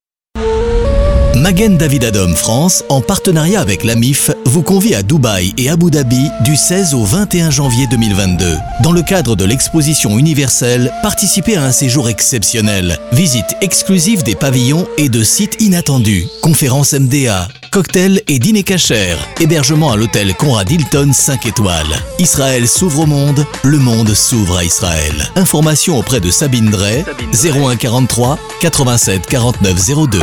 Magen 1.35 1.77
David 1.77 2.03
Adom 2.03 2.35
France, 2.35 2.83
en 2.89 3.01
partenariat 3.01 3.61
avec 3.61 3.83
l'AMIF, 3.83 4.31
vous 4.45 4.61
convie 4.61 4.93
à 4.93 5.01
Dubaï 5.01 5.53
et 5.57 5.69
Abu 5.69 5.89
Dhabi 5.89 6.29
du 6.43 6.55
16 6.55 6.93
au 6.93 7.03
21 7.03 7.49
janvier 7.49 7.87
2022. 7.87 8.57
Dans 8.83 8.91
le 8.91 9.01
cadre 9.01 9.35
de 9.35 9.45
l'exposition 9.45 10.19
universelle, 10.19 10.91
participez 11.01 11.55
à 11.55 11.63
un 11.63 11.71
séjour 11.71 12.09
exceptionnel. 12.09 12.97
Visite 13.13 13.55
exclusive 13.61 14.23
des 14.23 14.35
pavillons 14.35 14.85
et 14.97 15.09
de 15.09 15.23
sites 15.23 15.61
inattendus. 15.61 16.27
Conférences 16.41 16.93
MDA, 16.93 17.47
cocktails 17.71 18.21
et 18.27 18.37
dîner 18.37 18.63
cachers. 18.63 19.15
Hébergement 19.39 19.91
à 19.91 19.95
l'hôtel 19.95 20.35
Conrad 20.35 20.69
Hilton 20.69 21.11
5 21.13 21.45
étoiles. 21.45 21.87
Israël 22.19 22.67
s'ouvre 22.67 23.03
au 23.03 23.05
monde, 23.05 23.45
le 23.63 23.77
monde 23.77 24.09
s'ouvre 24.09 24.57
à 24.57 24.65
Israël. 24.65 25.13
Information 25.37 25.97
auprès 25.97 26.19
de 26.19 26.29
Sabine 26.29 26.69
Drey, 26.69 27.05
01 27.33 27.77
43 27.77 28.37
87 28.59 29.25
49 29.25 30.09
02. 30.09 30.19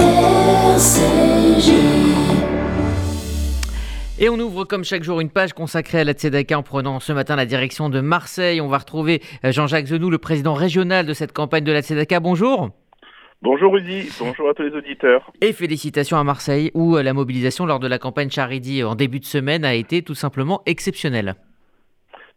Et 4.21 4.29
on 4.29 4.39
ouvre 4.39 4.65
comme 4.65 4.85
chaque 4.85 5.03
jour 5.03 5.21
une 5.21 5.31
page 5.31 5.55
consacrée 5.55 6.01
à 6.01 6.05
la 6.05 6.13
Tzedaka 6.13 6.59
en 6.59 6.63
prenant 6.63 7.01
ce 7.01 7.13
matin 7.13 7.35
la 7.35 7.47
direction 7.47 7.89
de 7.89 8.01
Marseille. 8.01 8.61
On 8.61 8.69
va 8.69 8.79
retrouver 8.79 9.23
euh, 9.45 9.53
Jean-Jacques 9.53 9.87
Zenou, 9.87 10.11
le 10.11 10.19
président 10.19 10.55
régional 10.55 11.07
de 11.07 11.15
cette 11.15 11.33
campagne 11.33 11.65
de 11.65 11.73
la 11.73 11.81
Tzedaka. 11.81 12.21
Bonjour. 12.21 12.71
Bonjour 13.41 13.73
Rudy, 13.73 14.09
bonjour 14.19 14.49
à 14.49 14.55
tous 14.55 14.63
les 14.63 14.73
auditeurs. 14.73 15.31
Et 15.41 15.53
félicitations 15.53 16.17
à 16.17 16.25
Marseille 16.25 16.73
où 16.75 16.97
euh, 16.97 17.05
la 17.05 17.13
mobilisation 17.13 17.67
lors 17.67 17.79
de 17.79 17.87
la 17.87 17.99
campagne 17.99 18.31
Charidi 18.31 18.83
en 18.83 18.97
début 18.97 19.21
de 19.21 19.25
semaine 19.25 19.65
a 19.65 19.75
été 19.75 20.03
tout 20.03 20.17
simplement 20.17 20.61
exceptionnelle. 20.67 21.37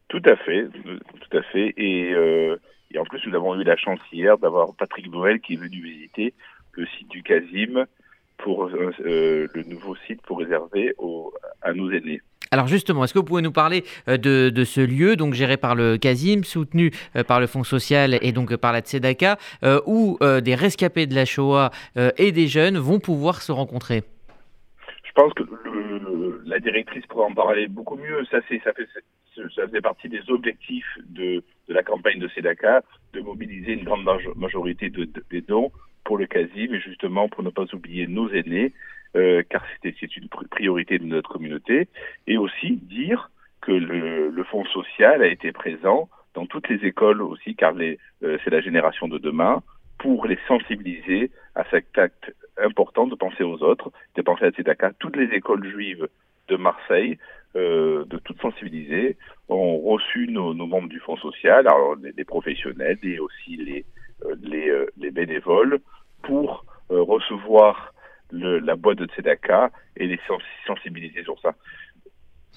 Tout 0.10 0.22
à 0.26 0.36
fait, 0.36 0.68
tout 0.68 1.38
à 1.38 1.42
fait. 1.42 1.74
Et, 1.78 2.14
euh, 2.14 2.56
et 2.94 3.00
en 3.00 3.04
plus, 3.06 3.26
nous 3.26 3.36
avons 3.36 3.60
eu 3.60 3.64
la 3.64 3.78
chance 3.78 4.00
hier 4.12 4.38
d'avoir 4.38 4.76
Patrick 4.76 5.10
Noël 5.12 5.40
qui 5.40 5.54
est 5.54 5.58
venu 5.58 5.82
visiter 5.82 6.36
le 6.74 6.86
site 6.86 7.10
du 7.10 7.24
Casim 7.24 7.86
pour 8.38 8.66
euh, 8.66 8.92
euh, 9.06 9.48
le 9.54 9.64
nouveau 9.64 9.96
site 10.08 10.22
pour 10.22 10.40
réserver 10.40 10.94
aux, 10.98 11.34
à 11.62 11.74
nos 11.74 11.90
aînés. 11.92 12.22
Alors 12.52 12.68
justement, 12.68 13.06
est-ce 13.06 13.14
que 13.14 13.20
vous 13.20 13.26
pouvez 13.26 13.42
nous 13.42 13.54
parler 13.54 13.84
euh, 14.10 14.18
de, 14.18 14.64
ce 14.66 14.82
lieu, 14.82 15.16
donc 15.16 15.34
géré 15.34 15.56
par 15.56 15.74
le 15.74 15.98
Casim, 15.98 16.44
soutenu 16.44 16.92
par 17.26 17.40
le 17.40 17.48
Fonds 17.48 17.64
social 17.64 18.20
et 18.22 18.34
donc 18.34 18.56
par 18.58 18.74
la 18.74 18.82
Tzedaka, 18.82 19.38
où 19.86 20.18
des 20.22 20.56
rescapés 20.56 21.08
de 21.08 21.16
la 21.16 21.26
Shoah 21.26 21.72
et 22.18 22.32
des 22.32 22.48
jeunes 22.48 22.78
vont 22.78 23.00
pouvoir 23.00 23.42
se 23.42 23.52
rencontrer? 23.52 24.04
Je 25.04 25.12
pense 25.14 25.34
que 25.34 25.44
la 26.46 26.60
directrice 26.60 27.06
pourrait 27.08 27.26
en 27.26 27.34
parler 27.34 27.68
beaucoup 27.68 27.96
mieux. 27.96 28.26
Ça, 28.30 28.42
fait, 28.42 28.62
ça 28.64 28.72
faisait 29.68 29.82
partie 29.82 30.10
des 30.10 30.22
objectifs 30.30 30.98
de, 31.10 31.44
la 31.68 31.84
campagne 31.84 32.20
de 32.20 32.28
Tzedaka, 32.28 32.82
de 33.14 33.22
mobiliser 33.22 33.74
une 33.74 33.86
grande 33.86 34.06
majorité 34.36 34.90
de, 34.90 35.06
de, 35.06 35.24
des 35.30 35.42
dons 35.42 35.72
pour 36.04 36.18
le 36.18 36.28
CASI, 36.28 36.68
mais 36.70 36.80
justement 36.80 37.30
pour 37.30 37.44
ne 37.44 37.50
pas 37.50 37.66
oublier 37.74 38.08
nos 38.08 38.30
aînés, 38.30 38.74
euh, 39.16 39.44
car 39.50 39.64
c'est 39.84 40.18
une 40.18 40.30
priorité 40.30 41.00
de 41.00 41.06
notre 41.06 41.30
communauté, 41.30 41.88
et 42.28 42.38
aussi 42.38 42.78
dire 42.78 43.30
que 43.62 43.72
le, 43.72 44.30
le, 44.30 44.44
Fonds 44.46 44.66
social 44.66 45.22
a 45.22 45.28
été 45.28 45.52
présent 45.52 46.10
dans 46.34 46.46
toutes 46.46 46.70
les 46.70 46.86
écoles 46.88 47.22
aussi, 47.22 47.56
car 47.56 47.74
euh, 47.78 48.38
c'est 48.44 48.50
la 48.50 48.62
génération 48.62 49.08
de 49.08 49.18
demain, 49.18 49.62
pour 50.00 50.26
les 50.26 50.40
sensibiliser 50.48 51.30
à 51.54 51.64
cet 51.70 51.98
acte 51.98 52.34
important 52.58 53.06
de 53.06 53.16
penser 53.16 53.44
aux 53.44 53.62
autres, 53.62 53.92
de 54.16 54.22
penser 54.22 54.46
à 54.46 54.52
Tzedaka. 54.52 54.94
Toutes 54.98 55.16
les 55.16 55.36
écoles 55.36 55.68
juives 55.70 56.08
de 56.48 56.56
Marseille, 56.56 57.18
euh, 57.56 58.06
de 58.06 58.18
toutes 58.18 58.42
sensibiliser, 58.42 59.18
ont 59.50 59.78
reçu 59.80 60.28
nos, 60.28 60.54
nos, 60.54 60.66
membres 60.66 60.90
du 60.90 61.00
Fonds 61.00 61.18
social, 61.18 61.68
alors 61.68 61.96
les, 61.96 62.14
les 62.18 62.24
professionnels 62.24 62.98
et 63.04 63.20
aussi 63.20 63.58
les, 63.58 63.86
euh, 64.26 64.36
les, 64.42 64.70
euh, 64.70 64.88
les, 64.98 65.12
bénévoles 65.12 65.80
pour 66.24 66.66
recevoir 66.90 67.94
le, 68.32 68.60
la 68.60 68.76
boîte 68.76 68.98
de 68.98 69.06
Tzedaka 69.06 69.72
et 69.98 70.08
les 70.08 70.20
sensibiliser 70.66 71.24
sur 71.24 71.40
ça. 71.40 71.54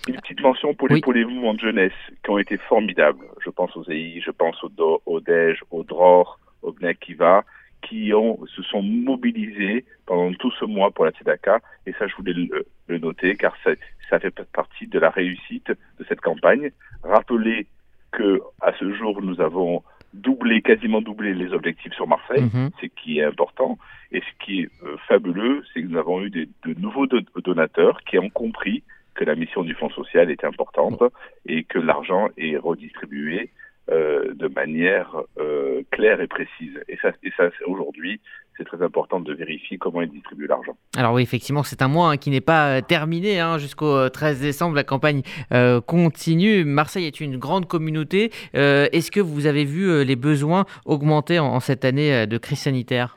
Une 0.08 0.16
petite 0.16 0.40
mention 0.40 0.74
pour 0.74 0.88
les, 0.88 0.96
oui. 0.96 1.00
pour 1.00 1.12
les 1.12 1.24
mouvements 1.24 1.54
de 1.54 1.60
jeunesse 1.60 1.92
qui 2.22 2.30
ont 2.30 2.38
été 2.38 2.56
formidables. 2.56 3.24
Je 3.44 3.50
pense 3.50 3.74
aux 3.76 3.84
EI, 3.90 4.20
je 4.24 4.30
pense 4.30 4.62
au, 4.62 4.68
Do, 4.68 5.00
au 5.06 5.20
DEJ, 5.20 5.62
au 5.70 5.82
DROR, 5.82 6.38
au 6.62 6.72
Bnei 6.72 6.94
Kiva, 6.94 7.44
qui 7.82 8.12
ont, 8.12 8.38
se 8.46 8.62
sont 8.62 8.82
mobilisés 8.82 9.84
pendant 10.06 10.32
tout 10.34 10.50
ce 10.52 10.64
mois 10.64 10.90
pour 10.90 11.04
la 11.04 11.10
Tzedaka. 11.12 11.60
Et 11.86 11.92
ça, 11.92 12.06
je 12.06 12.14
voulais 12.16 12.32
le, 12.34 12.66
le 12.88 12.98
noter 12.98 13.36
car 13.36 13.54
ça, 13.62 13.70
ça 14.10 14.18
fait 14.18 14.30
partie 14.52 14.86
de 14.86 14.98
la 14.98 15.10
réussite 15.10 15.68
de 15.68 16.04
cette 16.08 16.20
campagne. 16.20 16.70
Rappelez 17.02 17.66
que 18.12 18.40
à 18.60 18.72
ce 18.78 18.92
jour, 18.92 19.22
nous 19.22 19.40
avons 19.40 19.82
doublé, 20.14 20.62
quasiment 20.62 21.02
doublé 21.02 21.34
les 21.34 21.52
objectifs 21.52 21.92
sur 21.94 22.06
Marseille, 22.06 22.44
mm 22.44 22.50
-hmm. 22.54 22.70
ce 22.80 22.86
qui 22.86 23.18
est 23.18 23.24
important. 23.24 23.78
Et 24.12 24.20
ce 24.20 24.44
qui 24.44 24.60
est 24.60 24.68
euh, 24.84 24.96
fabuleux, 25.08 25.62
c'est 25.68 25.82
que 25.82 25.88
nous 25.88 25.98
avons 25.98 26.22
eu 26.24 26.30
des, 26.30 26.46
de 26.66 26.72
nouveaux 26.80 27.06
do 27.06 27.18
donateurs 27.48 27.96
qui 28.06 28.16
ont 28.18 28.30
compris 28.30 28.82
que 29.16 29.24
la 29.24 29.34
mission 29.34 29.62
du 29.68 29.74
Fonds 29.74 29.90
social 29.90 30.30
est 30.30 30.44
importante 30.44 31.02
et 31.46 31.60
que 31.64 31.78
l'argent 31.78 32.24
est 32.36 32.56
redistribué 32.56 33.50
euh, 33.90 34.32
de 34.34 34.48
manière 34.48 35.16
euh, 35.38 35.82
claire 35.90 36.20
et 36.20 36.26
précise. 36.26 36.80
Et 36.88 36.96
ça, 37.02 37.10
et 37.22 37.30
ça 37.36 37.50
aujourd'hui, 37.66 38.20
c'est 38.56 38.64
très 38.64 38.82
important 38.82 39.20
de 39.20 39.32
vérifier 39.32 39.78
comment 39.78 40.00
est 40.02 40.06
distribué 40.06 40.46
l'argent. 40.46 40.76
Alors 40.96 41.14
oui, 41.14 41.22
effectivement, 41.22 41.62
c'est 41.62 41.82
un 41.82 41.88
mois 41.88 42.10
hein, 42.10 42.16
qui 42.16 42.30
n'est 42.30 42.40
pas 42.40 42.82
terminé. 42.82 43.40
Hein, 43.40 43.58
Jusqu'au 43.58 44.08
13 44.08 44.40
décembre, 44.40 44.76
la 44.76 44.84
campagne 44.84 45.22
euh, 45.52 45.80
continue. 45.80 46.64
Marseille 46.64 47.06
est 47.06 47.20
une 47.20 47.36
grande 47.36 47.66
communauté. 47.66 48.30
Euh, 48.54 48.88
Est-ce 48.92 49.10
que 49.10 49.20
vous 49.20 49.46
avez 49.46 49.64
vu 49.64 49.88
euh, 49.88 50.04
les 50.04 50.16
besoins 50.16 50.64
augmenter 50.84 51.38
en, 51.38 51.46
en 51.46 51.60
cette 51.60 51.84
année 51.84 52.26
de 52.26 52.38
crise 52.38 52.60
sanitaire? 52.60 53.16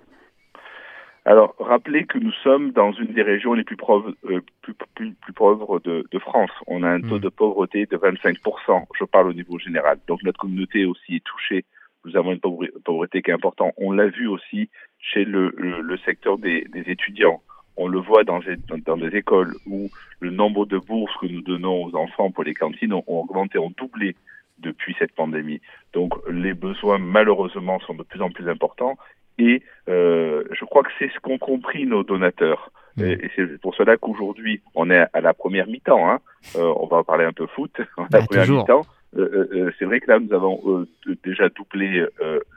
Alors, 1.27 1.55
rappelez 1.59 2.05
que 2.05 2.17
nous 2.17 2.31
sommes 2.41 2.71
dans 2.71 2.93
une 2.93 3.11
des 3.11 3.21
régions 3.21 3.53
les 3.53 3.65
plus, 3.65 3.75
pauvres, 3.75 4.13
euh, 4.29 4.39
plus, 4.61 4.73
plus, 4.95 5.11
plus 5.11 5.33
pauvres 5.33 5.81
de, 5.81 6.05
de, 6.09 6.19
France. 6.19 6.51
On 6.67 6.83
a 6.83 6.89
un 6.89 7.01
taux 7.01 7.17
mmh. 7.17 7.19
de 7.19 7.27
pauvreté 7.27 7.85
de 7.85 7.97
25%. 7.97 8.85
Je 8.97 9.03
parle 9.03 9.27
au 9.27 9.33
niveau 9.33 9.59
général. 9.59 9.99
Donc, 10.07 10.23
notre 10.23 10.39
communauté 10.39 10.85
aussi 10.85 11.17
est 11.17 11.23
touchée. 11.25 11.65
Nous 12.05 12.15
avons 12.15 12.31
une 12.31 12.39
pauvreté 12.39 13.21
qui 13.21 13.31
est 13.31 13.33
importante. 13.33 13.73
On 13.75 13.91
l'a 13.91 14.07
vu 14.07 14.25
aussi 14.27 14.69
chez 14.99 15.25
le, 15.25 15.53
le, 15.57 15.81
le 15.81 15.97
secteur 15.97 16.37
des, 16.37 16.63
des, 16.71 16.89
étudiants. 16.89 17.41
On 17.75 17.89
le 17.89 17.99
voit 17.99 18.23
dans, 18.23 18.39
dans, 18.85 18.95
des 18.95 19.17
écoles 19.17 19.53
où 19.65 19.89
le 20.21 20.31
nombre 20.31 20.65
de 20.65 20.77
bourses 20.77 21.15
que 21.19 21.27
nous 21.27 21.41
donnons 21.41 21.83
aux 21.83 21.95
enfants 21.97 22.31
pour 22.31 22.45
les 22.45 22.53
cantines 22.53 22.93
ont, 22.93 23.03
ont 23.05 23.19
augmenté, 23.23 23.57
ont 23.57 23.73
doublé 23.77 24.15
depuis 24.59 24.95
cette 24.97 25.13
pandémie. 25.13 25.59
Donc 25.91 26.13
les 26.29 26.53
besoins 26.53 26.99
malheureusement 26.99 27.81
sont 27.81 27.95
de 27.95 28.03
plus 28.03 28.21
en 28.21 28.31
plus 28.31 28.49
importants 28.49 28.97
et 29.37 29.61
euh, 29.89 30.43
je 30.51 30.65
crois 30.65 30.83
que 30.83 30.89
c'est 30.99 31.09
ce 31.13 31.19
qu'ont 31.19 31.37
compris 31.37 31.85
nos 31.85 32.03
donateurs. 32.03 32.71
Mmh. 32.97 33.03
Et, 33.03 33.31
c'est 33.35 33.61
pour 33.61 33.75
cela 33.75 33.97
qu'aujourd'hui, 33.97 34.61
on 34.73 34.89
est 34.89 35.05
à 35.13 35.21
la 35.21 35.33
première 35.33 35.67
mi-temps. 35.67 36.09
Hein. 36.09 36.19
Euh, 36.55 36.73
on 36.77 36.87
va 36.87 37.03
parler 37.03 37.25
un 37.25 37.33
peu 37.33 37.45
foot. 37.47 37.71
à 37.97 38.07
la 38.11 38.21
première 38.21 38.49
mi-temps. 38.49 38.81
Euh, 39.15 39.47
euh, 39.53 39.71
c'est 39.77 39.85
vrai 39.85 39.99
que 39.99 40.11
là, 40.11 40.19
nous 40.19 40.33
avons 40.33 40.59
euh, 40.65 40.87
déjà 41.23 41.49
doublé 41.49 42.05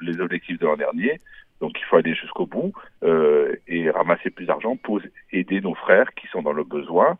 les 0.02 0.20
objectifs 0.20 0.58
de 0.58 0.66
l'an 0.66 0.76
dernier. 0.76 1.20
Donc, 1.60 1.72
il 1.78 1.84
faut 1.84 1.96
aller 1.96 2.14
jusqu'au 2.14 2.46
bout 2.46 2.72
et 3.66 3.90
ramasser 3.90 4.30
plus 4.30 4.46
d'argent 4.46 4.76
pour 4.76 5.00
aider 5.32 5.60
nos 5.60 5.74
frères 5.74 6.12
qui 6.14 6.26
sont 6.28 6.42
dans 6.42 6.52
le 6.52 6.64
besoin 6.64 7.18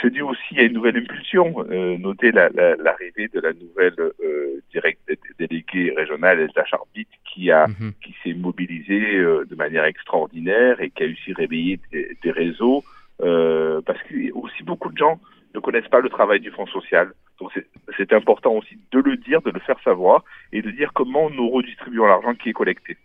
c'est 0.00 0.10
dû 0.10 0.22
aussi 0.22 0.58
à 0.58 0.62
une 0.62 0.74
nouvelle 0.74 0.96
impulsion. 0.96 1.64
Euh, 1.70 1.96
notez 1.98 2.30
l'arrivée 2.32 3.28
la, 3.34 3.40
la, 3.40 3.40
de 3.40 3.40
la 3.40 3.52
nouvelle 3.52 3.94
euh, 3.98 4.60
direct, 4.70 5.00
déléguée 5.38 5.92
régionale 5.96 6.40
Elsa 6.40 6.64
Charbit 6.64 7.08
qui 7.24 7.50
a 7.50 7.66
mm 7.66 7.72
-hmm. 7.72 7.92
qui 8.02 8.14
s'est 8.22 8.34
mobilisée 8.34 9.16
euh, 9.16 9.44
de 9.50 9.56
manière 9.56 9.84
extraordinaire 9.84 10.80
et 10.80 10.90
qui 10.90 11.02
a 11.04 11.06
aussi 11.06 11.32
réveillé 11.32 11.80
des, 11.92 12.16
des 12.22 12.32
réseaux 12.42 12.80
euh, 13.28 13.80
parce 13.86 14.02
que 14.06 14.14
aussi 14.42 14.62
beaucoup 14.70 14.90
de 14.94 14.98
gens 15.04 15.16
ne 15.54 15.60
connaissent 15.60 15.92
pas 15.96 16.00
le 16.00 16.10
travail 16.18 16.40
du 16.40 16.50
Fonds 16.50 16.70
social. 16.78 17.06
Donc 17.40 17.50
c'est 17.96 18.12
important 18.12 18.52
aussi 18.60 18.74
de 18.94 19.00
le 19.08 19.14
dire, 19.16 19.40
de 19.42 19.50
le 19.50 19.60
faire 19.60 19.80
savoir 19.90 20.24
et 20.54 20.60
de 20.66 20.70
dire 20.70 20.90
comment 20.92 21.26
nous 21.30 21.48
redistribuons 21.56 22.06
l'argent 22.12 22.34
qui 22.40 22.48
est 22.50 22.58
collecté. 22.62 22.96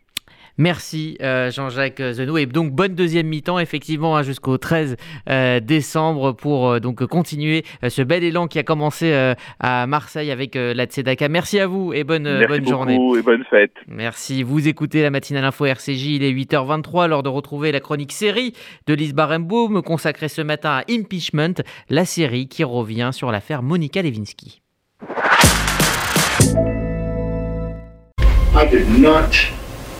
Merci 0.57 1.17
euh, 1.21 1.49
Jean-Jacques 1.49 2.01
Zenou 2.11 2.37
et 2.37 2.45
donc 2.45 2.71
bonne 2.71 2.93
deuxième 2.93 3.27
mi-temps 3.27 3.57
effectivement 3.57 4.15
hein, 4.15 4.21
jusqu'au 4.23 4.57
13 4.57 4.97
euh, 5.29 5.59
décembre 5.59 6.31
pour 6.33 6.69
euh, 6.69 6.79
donc 6.79 7.03
continuer 7.07 7.63
euh, 7.83 7.89
ce 7.89 8.01
bel 8.03 8.23
élan 8.23 8.47
qui 8.47 8.59
a 8.59 8.63
commencé 8.63 9.11
euh, 9.13 9.33
à 9.59 9.87
Marseille 9.87 10.29
avec 10.29 10.55
euh, 10.55 10.73
la 10.75 10.85
Tzedaka. 10.85 11.27
Merci 11.27 11.59
à 11.59 11.65
vous 11.65 11.91
et 11.93 12.03
bonne, 12.03 12.23
Merci 12.23 12.47
bonne 12.47 12.59
beaucoup 12.59 12.69
journée. 12.69 12.95
et 13.17 13.21
bonne 13.23 13.43
fête. 13.49 13.71
Merci. 13.87 14.43
Vous 14.43 14.67
écoutez 14.67 15.01
la 15.01 15.09
matinale 15.09 15.45
info 15.45 15.65
RCJ, 15.65 16.05
il 16.05 16.23
est 16.23 16.31
8h23 16.31 17.07
lors 17.07 17.23
de 17.23 17.29
retrouver 17.29 17.71
la 17.71 17.79
chronique 17.79 18.11
série 18.11 18.53
de 18.85 18.93
Lise 18.93 19.13
Barembaum 19.15 19.81
consacrée 19.81 20.29
ce 20.29 20.41
matin 20.41 20.69
à 20.69 20.83
Impeachment, 20.91 21.63
la 21.89 22.05
série 22.05 22.47
qui 22.47 22.63
revient 22.63 23.09
sur 23.11 23.31
l'affaire 23.31 23.63
Monica 23.63 24.01
Lewinsky. 24.01 24.61
I 28.55 28.67
did 28.69 28.87
not 28.99 29.31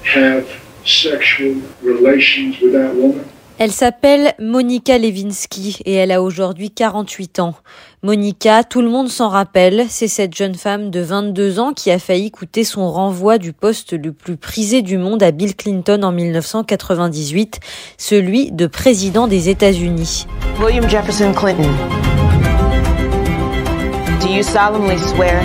have 0.04 0.46
sexual 0.86 1.56
relations 1.84 2.60
with 2.62 2.74
that 2.74 2.94
woman? 2.96 3.26
Elle 3.60 3.72
s'appelle 3.72 4.34
Monica 4.40 4.98
Lewinsky 4.98 5.78
et 5.86 5.94
elle 5.94 6.12
a 6.12 6.24
aujourd'hui 6.24 6.72
48 6.72 7.40
ans. 7.40 7.54
Monica, 8.02 8.64
tout 8.64 8.82
le 8.82 8.90
monde 8.90 9.10
s'en 9.10 9.30
rappelle, 9.30 9.86
c'est 9.90 10.08
cette 10.08 10.36
jeune 10.36 10.56
femme 10.56 10.90
de 10.90 11.00
22 11.00 11.60
ans 11.60 11.72
qui 11.72 11.92
a 11.92 12.00
failli 12.00 12.32
coûter 12.32 12.64
son 12.64 12.92
renvoi 12.92 13.38
du 13.38 13.54
poste 13.54 13.94
le 13.94 14.12
plus 14.12 14.38
prisé 14.38 14.82
du 14.82 14.98
monde 14.98 15.22
à 15.22 15.32
Bill 15.32 15.56
Clinton 15.56 16.02
en 16.02 16.12
1998, 16.12 17.60
celui 17.98 18.52
de 18.52 18.66
président 18.66 19.28
des 19.28 19.50
États-Unis. 19.50 20.26
William 20.60 20.90
Jefferson 20.90 21.32
Clinton. 21.34 21.70
Do 24.20 24.28
you 24.28 24.42
solemnly 24.42 24.98
swear 24.98 25.44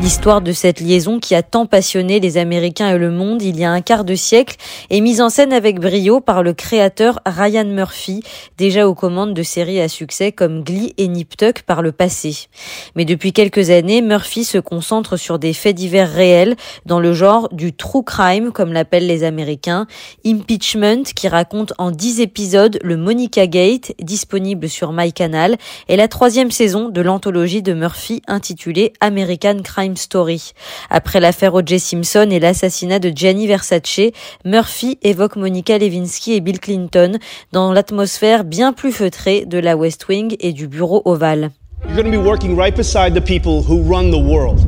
L'histoire 0.00 0.40
de 0.40 0.52
cette 0.52 0.78
liaison 0.78 1.18
qui 1.18 1.34
a 1.34 1.42
tant 1.42 1.66
passionné 1.66 2.20
les 2.20 2.38
Américains 2.38 2.94
et 2.94 2.98
le 2.98 3.10
monde 3.10 3.42
il 3.42 3.58
y 3.58 3.64
a 3.64 3.72
un 3.72 3.80
quart 3.80 4.04
de 4.04 4.14
siècle 4.14 4.54
est 4.90 5.00
mise 5.00 5.20
en 5.20 5.28
scène 5.28 5.52
avec 5.52 5.80
brio 5.80 6.20
par 6.20 6.44
le 6.44 6.52
créateur 6.54 7.18
Ryan 7.26 7.64
Murphy, 7.64 8.22
déjà 8.56 8.86
aux 8.86 8.94
commandes 8.94 9.34
de 9.34 9.42
séries 9.42 9.80
à 9.80 9.88
succès 9.88 10.30
comme 10.30 10.62
Glee 10.62 10.94
et 10.98 11.08
Nip 11.08 11.36
Tuck 11.36 11.62
par 11.62 11.82
le 11.82 11.90
passé. 11.90 12.46
Mais 12.94 13.04
depuis 13.04 13.32
quelques 13.32 13.70
années, 13.70 14.00
Murphy 14.00 14.44
se 14.44 14.58
concentre 14.58 15.16
sur 15.16 15.40
des 15.40 15.52
faits 15.52 15.74
divers 15.74 16.10
réels 16.10 16.54
dans 16.86 17.00
le 17.00 17.12
genre 17.12 17.48
du 17.50 17.72
true 17.72 18.04
crime 18.04 18.52
comme 18.52 18.72
l'appellent 18.72 19.08
les 19.08 19.24
Américains, 19.24 19.88
Impeachment 20.24 21.02
qui 21.02 21.26
raconte 21.26 21.72
en 21.76 21.90
10 21.90 22.20
épisodes 22.20 22.78
le 22.84 22.96
Monica 22.96 23.48
Gate 23.48 23.92
disponible 24.00 24.68
sur 24.68 24.92
MyCanal 24.92 25.56
et 25.88 25.96
la 25.96 26.06
troisième 26.06 26.52
saison 26.52 26.88
de 26.88 27.00
l'anthologie 27.00 27.62
de 27.62 27.74
Murphy 27.74 28.22
intitulée 28.28 28.92
American 29.00 29.56
Crime 29.64 29.87
Story. 29.96 30.52
Après 30.90 31.20
l'affaire 31.20 31.54
O.J. 31.54 31.78
Simpson 31.78 32.28
et 32.30 32.40
l'assassinat 32.40 32.98
de 32.98 33.12
Gianni 33.14 33.46
Versace, 33.46 34.12
Murphy 34.44 34.98
évoque 35.02 35.36
Monica 35.36 35.78
Lewinsky 35.78 36.34
et 36.34 36.40
Bill 36.40 36.60
Clinton 36.60 37.18
dans 37.52 37.72
l'atmosphère 37.72 38.44
bien 38.44 38.72
plus 38.72 38.92
feutrée 38.92 39.44
de 39.46 39.58
la 39.58 39.76
West 39.76 40.08
Wing 40.08 40.36
et 40.40 40.52
du 40.52 40.68
bureau 40.68 41.02
ovale. 41.04 41.50
You're 41.84 41.94
going 41.94 42.10
to 42.10 42.10
be 42.10 42.22
working 42.22 42.56
right 42.56 42.74
beside 42.74 43.14
the 43.14 43.24
people 43.24 43.62
who 43.62 43.80
run 43.82 44.10
the 44.10 44.18
world. 44.18 44.66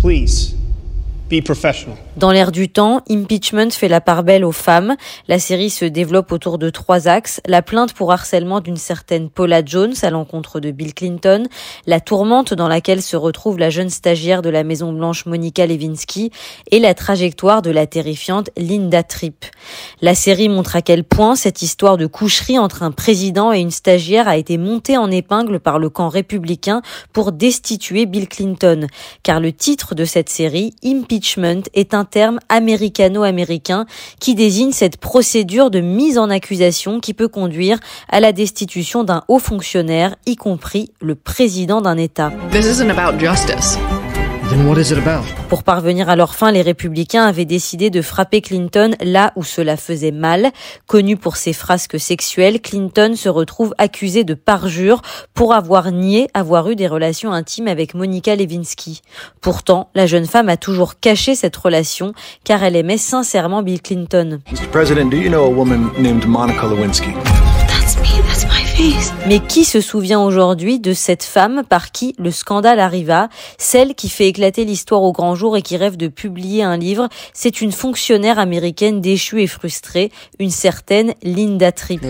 Please. 0.00 0.59
Dans 2.16 2.32
l'air 2.32 2.50
du 2.50 2.68
temps, 2.68 3.02
Impeachment 3.08 3.70
fait 3.70 3.86
la 3.86 4.00
part 4.00 4.24
belle 4.24 4.44
aux 4.44 4.50
femmes. 4.50 4.96
La 5.28 5.38
série 5.38 5.70
se 5.70 5.84
développe 5.84 6.32
autour 6.32 6.58
de 6.58 6.70
trois 6.70 7.06
axes. 7.06 7.40
La 7.46 7.62
plainte 7.62 7.92
pour 7.92 8.10
harcèlement 8.10 8.60
d'une 8.60 8.76
certaine 8.76 9.30
Paula 9.30 9.62
Jones 9.64 9.94
à 10.02 10.10
l'encontre 10.10 10.58
de 10.58 10.72
Bill 10.72 10.92
Clinton, 10.92 11.44
la 11.86 12.00
tourmente 12.00 12.52
dans 12.52 12.66
laquelle 12.66 13.00
se 13.00 13.16
retrouve 13.16 13.58
la 13.58 13.70
jeune 13.70 13.90
stagiaire 13.90 14.42
de 14.42 14.50
la 14.50 14.64
Maison 14.64 14.92
Blanche 14.92 15.24
Monica 15.24 15.66
Lewinsky 15.66 16.32
et 16.72 16.80
la 16.80 16.94
trajectoire 16.94 17.62
de 17.62 17.70
la 17.70 17.86
terrifiante 17.86 18.50
Linda 18.56 19.04
Tripp. 19.04 19.44
La 20.02 20.16
série 20.16 20.48
montre 20.48 20.74
à 20.74 20.82
quel 20.82 21.04
point 21.04 21.36
cette 21.36 21.62
histoire 21.62 21.96
de 21.96 22.06
coucherie 22.06 22.58
entre 22.58 22.82
un 22.82 22.90
président 22.90 23.52
et 23.52 23.60
une 23.60 23.70
stagiaire 23.70 24.26
a 24.26 24.36
été 24.36 24.58
montée 24.58 24.96
en 24.96 25.10
épingle 25.12 25.60
par 25.60 25.78
le 25.78 25.90
camp 25.90 26.08
républicain 26.08 26.82
pour 27.12 27.30
destituer 27.30 28.06
Bill 28.06 28.28
Clinton. 28.28 28.88
Car 29.22 29.38
le 29.38 29.52
titre 29.52 29.94
de 29.94 30.04
cette 30.04 30.28
série, 30.28 30.74
Impeachment, 30.84 31.19
est 31.74 31.94
un 31.94 32.04
terme 32.04 32.38
américano-américain 32.48 33.86
qui 34.20 34.34
désigne 34.34 34.72
cette 34.72 34.96
procédure 34.96 35.70
de 35.70 35.80
mise 35.80 36.18
en 36.18 36.30
accusation 36.30 37.00
qui 37.00 37.14
peut 37.14 37.28
conduire 37.28 37.78
à 38.08 38.20
la 38.20 38.32
destitution 38.32 39.04
d'un 39.04 39.22
haut 39.28 39.38
fonctionnaire, 39.38 40.16
y 40.26 40.36
compris 40.36 40.90
le 41.00 41.14
président 41.14 41.80
d'un 41.80 41.96
État. 41.96 42.32
Pour 45.48 45.62
parvenir 45.62 46.08
à 46.08 46.16
leur 46.16 46.34
fin, 46.34 46.50
les 46.50 46.62
républicains 46.62 47.24
avaient 47.24 47.44
décidé 47.44 47.88
de 47.88 48.02
frapper 48.02 48.40
Clinton 48.40 48.90
là 49.00 49.32
où 49.36 49.44
cela 49.44 49.76
faisait 49.76 50.10
mal. 50.10 50.50
Connu 50.86 51.16
pour 51.16 51.36
ses 51.36 51.52
frasques 51.52 52.00
sexuelles, 52.00 52.60
Clinton 52.60 53.14
se 53.14 53.28
retrouve 53.28 53.74
accusé 53.78 54.24
de 54.24 54.34
parjure 54.34 55.02
pour 55.34 55.54
avoir 55.54 55.92
nié 55.92 56.28
avoir 56.34 56.68
eu 56.68 56.74
des 56.74 56.88
relations 56.88 57.32
intimes 57.32 57.68
avec 57.68 57.94
Monica 57.94 58.34
Lewinsky. 58.34 59.02
Pourtant, 59.40 59.88
la 59.94 60.06
jeune 60.06 60.26
femme 60.26 60.48
a 60.48 60.56
toujours 60.56 60.98
caché 60.98 61.36
cette 61.36 61.56
relation 61.56 62.12
car 62.42 62.64
elle 62.64 62.74
aimait 62.74 62.98
sincèrement 62.98 63.62
Bill 63.62 63.80
Clinton. 63.80 64.40
Mr. 64.50 64.66
President, 64.72 65.10
do 65.10 65.16
you 65.16 65.30
know 65.30 65.44
a 65.44 65.50
woman 65.50 65.90
named 65.96 66.26
Monica 66.26 66.66
Lewinsky? 66.66 67.14
Mais 69.26 69.40
qui 69.40 69.64
se 69.64 69.80
souvient 69.80 70.20
aujourd'hui 70.20 70.80
de 70.80 70.94
cette 70.94 71.22
femme 71.22 71.62
par 71.68 71.92
qui 71.92 72.14
le 72.18 72.30
scandale 72.30 72.80
arriva, 72.80 73.28
celle 73.58 73.94
qui 73.94 74.08
fait 74.08 74.28
éclater 74.28 74.64
l'histoire 74.64 75.02
au 75.02 75.12
grand 75.12 75.34
jour 75.34 75.56
et 75.56 75.62
qui 75.62 75.76
rêve 75.76 75.98
de 75.98 76.08
publier 76.08 76.62
un 76.62 76.78
livre? 76.78 77.08
C'est 77.34 77.60
une 77.60 77.72
fonctionnaire 77.72 78.38
américaine 78.38 79.00
déchue 79.00 79.42
et 79.42 79.46
frustrée, 79.46 80.10
une 80.38 80.50
certaine 80.50 81.14
Linda 81.22 81.72
Tripp. 81.72 82.00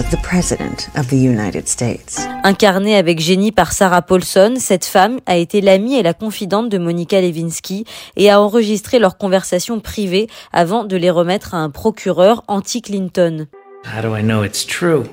With 0.00 0.10
the 0.10 0.16
President 0.22 0.88
of 0.96 1.08
the 1.08 1.16
United 1.16 1.68
States. 1.68 2.26
Incarnée 2.42 2.96
avec 2.96 3.20
génie 3.20 3.52
par 3.52 3.72
Sarah 3.72 4.00
Paulson, 4.00 4.54
cette 4.58 4.86
femme 4.86 5.20
a 5.26 5.36
été 5.36 5.60
l'amie 5.60 5.96
et 5.96 6.02
la 6.02 6.14
confidente 6.14 6.70
de 6.70 6.78
Monica 6.78 7.20
Lewinsky 7.20 7.84
et 8.16 8.30
a 8.30 8.40
enregistré 8.40 8.98
leurs 8.98 9.18
conversations 9.18 9.78
privées 9.78 10.28
avant 10.54 10.84
de 10.84 10.96
les 10.96 11.10
remettre 11.10 11.54
à 11.54 11.58
un 11.58 11.68
procureur 11.68 12.44
anti-Clinton. 12.48 13.46
How 13.84 14.00
do 14.00 14.16
I 14.16 14.22
know 14.22 14.42
it's 14.42 14.64
true? 14.64 15.04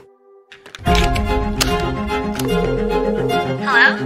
Hello? 3.65 3.97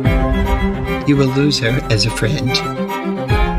You 1.06 1.16
will 1.16 1.32
lose 1.36 1.60
her 1.60 1.80
as 1.92 2.08
a 2.08 2.10
friend. 2.10 2.50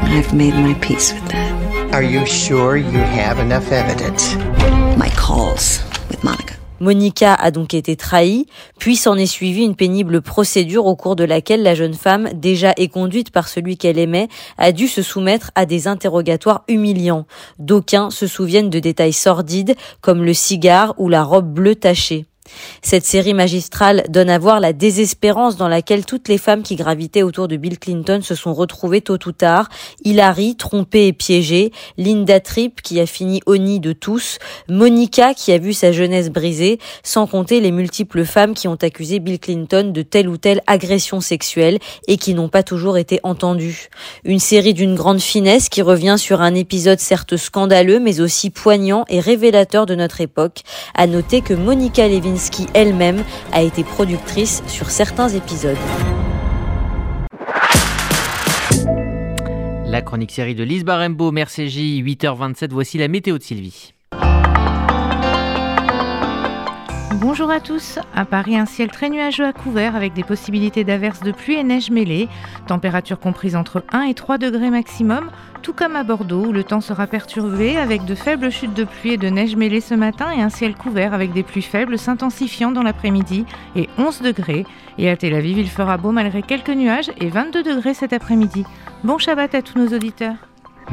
I've 0.02 0.34
made 0.34 0.54
my 0.54 0.74
peace 0.80 1.14
with 1.14 1.28
that. 1.28 1.94
Are 1.94 2.02
you 2.02 2.26
sure 2.26 2.76
you 2.76 2.98
have 2.98 3.38
enough 3.38 3.70
evidence? 3.70 4.34
My 4.96 5.10
calls 5.10 5.80
with 6.08 6.24
Monica. 6.24 6.61
Monica 6.82 7.32
a 7.32 7.52
donc 7.52 7.74
été 7.74 7.94
trahie, 7.94 8.46
puis 8.76 8.96
s'en 8.96 9.16
est 9.16 9.26
suivie 9.26 9.62
une 9.62 9.76
pénible 9.76 10.20
procédure 10.20 10.86
au 10.86 10.96
cours 10.96 11.14
de 11.14 11.22
laquelle 11.22 11.62
la 11.62 11.76
jeune 11.76 11.94
femme, 11.94 12.28
déjà 12.34 12.72
éconduite 12.76 13.30
par 13.30 13.46
celui 13.46 13.76
qu'elle 13.76 14.00
aimait, 14.00 14.26
a 14.58 14.72
dû 14.72 14.88
se 14.88 15.00
soumettre 15.00 15.52
à 15.54 15.64
des 15.64 15.86
interrogatoires 15.86 16.64
humiliants. 16.66 17.24
D'aucuns 17.60 18.10
se 18.10 18.26
souviennent 18.26 18.68
de 18.68 18.80
détails 18.80 19.12
sordides, 19.12 19.76
comme 20.00 20.24
le 20.24 20.34
cigare 20.34 20.94
ou 20.98 21.08
la 21.08 21.22
robe 21.22 21.54
bleue 21.54 21.76
tachée. 21.76 22.26
Cette 22.82 23.04
série 23.04 23.34
magistrale 23.34 24.04
donne 24.08 24.30
à 24.30 24.38
voir 24.38 24.60
la 24.60 24.72
désespérance 24.72 25.56
dans 25.56 25.68
laquelle 25.68 26.04
toutes 26.04 26.28
les 26.28 26.38
femmes 26.38 26.62
qui 26.62 26.76
gravitaient 26.76 27.22
autour 27.22 27.48
de 27.48 27.56
Bill 27.56 27.78
Clinton 27.78 28.20
se 28.22 28.34
sont 28.34 28.54
retrouvées 28.54 29.00
tôt 29.00 29.18
ou 29.26 29.32
tard. 29.32 29.68
Hillary, 30.04 30.56
trompée 30.56 31.06
et 31.06 31.12
piégée, 31.12 31.72
Linda 31.96 32.40
Tripp 32.40 32.82
qui 32.82 33.00
a 33.00 33.06
fini 33.06 33.40
au 33.46 33.56
nid 33.56 33.80
de 33.80 33.92
tous, 33.92 34.38
Monica 34.68 35.34
qui 35.34 35.52
a 35.52 35.58
vu 35.58 35.72
sa 35.72 35.92
jeunesse 35.92 36.30
brisée, 36.30 36.78
sans 37.02 37.26
compter 37.26 37.60
les 37.60 37.70
multiples 37.70 38.24
femmes 38.24 38.54
qui 38.54 38.68
ont 38.68 38.78
accusé 38.80 39.20
Bill 39.20 39.38
Clinton 39.38 39.90
de 39.92 40.02
telle 40.02 40.28
ou 40.28 40.36
telle 40.36 40.60
agression 40.66 41.20
sexuelle 41.20 41.78
et 42.08 42.16
qui 42.16 42.34
n'ont 42.34 42.48
pas 42.48 42.62
toujours 42.62 42.98
été 42.98 43.20
entendues. 43.22 43.88
Une 44.24 44.40
série 44.40 44.74
d'une 44.74 44.94
grande 44.94 45.20
finesse 45.20 45.68
qui 45.68 45.82
revient 45.82 46.16
sur 46.18 46.40
un 46.40 46.54
épisode 46.54 46.98
certes 46.98 47.36
scandaleux 47.36 48.00
mais 48.00 48.20
aussi 48.20 48.50
poignant 48.50 49.04
et 49.08 49.20
révélateur 49.20 49.86
de 49.86 49.94
notre 49.94 50.20
époque. 50.20 50.62
À 50.94 51.06
noter 51.06 51.40
que 51.40 51.54
Monica 51.54 52.08
Lewinsky 52.08 52.41
elle-même 52.74 53.24
a 53.52 53.62
été 53.62 53.84
productrice 53.84 54.62
sur 54.66 54.90
certains 54.90 55.28
épisodes. 55.28 55.76
La 59.86 60.00
chronique 60.00 60.32
série 60.32 60.54
de 60.54 60.64
Lise 60.64 60.84
Barembo, 60.84 61.30
J 61.68 62.02
8h27, 62.02 62.70
voici 62.70 62.96
la 62.96 63.08
météo 63.08 63.36
de 63.36 63.42
Sylvie. 63.42 63.92
Bonjour 67.22 67.52
à 67.52 67.60
tous. 67.60 68.00
À 68.16 68.24
Paris, 68.24 68.56
un 68.56 68.66
ciel 68.66 68.90
très 68.90 69.08
nuageux 69.08 69.46
à 69.46 69.52
couvert 69.52 69.94
avec 69.94 70.12
des 70.12 70.24
possibilités 70.24 70.82
d'averses 70.82 71.20
de 71.20 71.30
pluie 71.30 71.54
et 71.54 71.62
neige 71.62 71.88
mêlée. 71.88 72.28
Température 72.66 73.20
comprise 73.20 73.54
entre 73.54 73.84
1 73.92 74.02
et 74.02 74.14
3 74.14 74.38
degrés 74.38 74.70
maximum, 74.70 75.30
tout 75.62 75.72
comme 75.72 75.94
à 75.94 76.02
Bordeaux 76.02 76.46
où 76.46 76.52
le 76.52 76.64
temps 76.64 76.80
sera 76.80 77.06
perturbé 77.06 77.76
avec 77.76 78.04
de 78.06 78.16
faibles 78.16 78.50
chutes 78.50 78.74
de 78.74 78.82
pluie 78.82 79.12
et 79.12 79.18
de 79.18 79.28
neige 79.28 79.54
mêlée 79.54 79.80
ce 79.80 79.94
matin 79.94 80.32
et 80.36 80.42
un 80.42 80.48
ciel 80.48 80.74
couvert 80.74 81.14
avec 81.14 81.32
des 81.32 81.44
pluies 81.44 81.62
faibles 81.62 81.96
s'intensifiant 81.96 82.72
dans 82.72 82.82
l'après-midi 82.82 83.46
et 83.76 83.88
11 83.98 84.22
degrés. 84.22 84.66
Et 84.98 85.08
à 85.08 85.16
Tel 85.16 85.34
Aviv, 85.34 85.58
il 85.58 85.70
fera 85.70 85.98
beau 85.98 86.10
malgré 86.10 86.42
quelques 86.42 86.70
nuages 86.70 87.12
et 87.20 87.28
22 87.28 87.62
degrés 87.62 87.94
cet 87.94 88.12
après-midi. 88.12 88.64
Bon 89.04 89.18
Shabbat 89.18 89.54
à 89.54 89.62
tous 89.62 89.78
nos 89.78 89.94
auditeurs. 89.94 90.34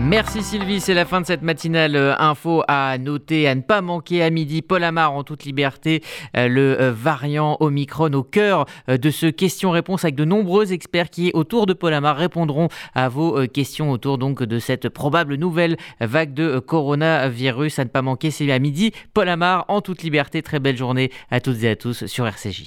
Merci 0.01 0.43
Sylvie, 0.43 0.79
c'est 0.79 0.93
la 0.93 1.03
fin 1.03 1.19
de 1.19 1.25
cette 1.25 1.41
matinale 1.41 1.97
euh, 1.97 2.15
info 2.17 2.63
à 2.69 2.97
noter, 2.97 3.49
à 3.49 3.53
ne 3.53 3.59
pas 3.61 3.81
manquer 3.81 4.23
à 4.23 4.29
midi. 4.29 4.61
Paul 4.61 4.85
Amar 4.85 5.11
en 5.11 5.25
toute 5.25 5.43
liberté, 5.43 6.01
euh, 6.37 6.47
le 6.47 6.81
euh, 6.81 6.93
variant 6.93 7.57
Omicron 7.59 8.13
au 8.13 8.23
cœur 8.23 8.65
de 8.87 9.09
ce 9.11 9.25
question-réponse 9.25 10.05
avec 10.05 10.15
de 10.15 10.23
nombreux 10.23 10.71
experts 10.71 11.09
qui, 11.09 11.31
autour 11.33 11.65
de 11.65 11.73
Paul 11.73 11.93
Amar, 11.93 12.15
répondront 12.15 12.69
à 12.95 13.09
vos 13.09 13.45
questions 13.47 13.91
autour 13.91 14.17
donc 14.17 14.41
de 14.41 14.57
cette 14.57 14.87
probable 14.87 15.35
nouvelle 15.35 15.75
vague 15.99 16.33
de 16.33 16.59
coronavirus. 16.59 17.79
À 17.79 17.83
ne 17.83 17.89
pas 17.89 18.01
manquer, 18.01 18.31
c'est 18.31 18.49
à 18.51 18.59
midi. 18.59 18.93
Paul 19.13 19.27
Amar 19.27 19.65
en 19.67 19.81
toute 19.81 20.01
liberté. 20.01 20.41
Très 20.41 20.59
belle 20.59 20.77
journée 20.77 21.11
à 21.29 21.41
toutes 21.41 21.61
et 21.63 21.69
à 21.69 21.75
tous 21.75 22.05
sur 22.05 22.25
RCJ. 22.25 22.63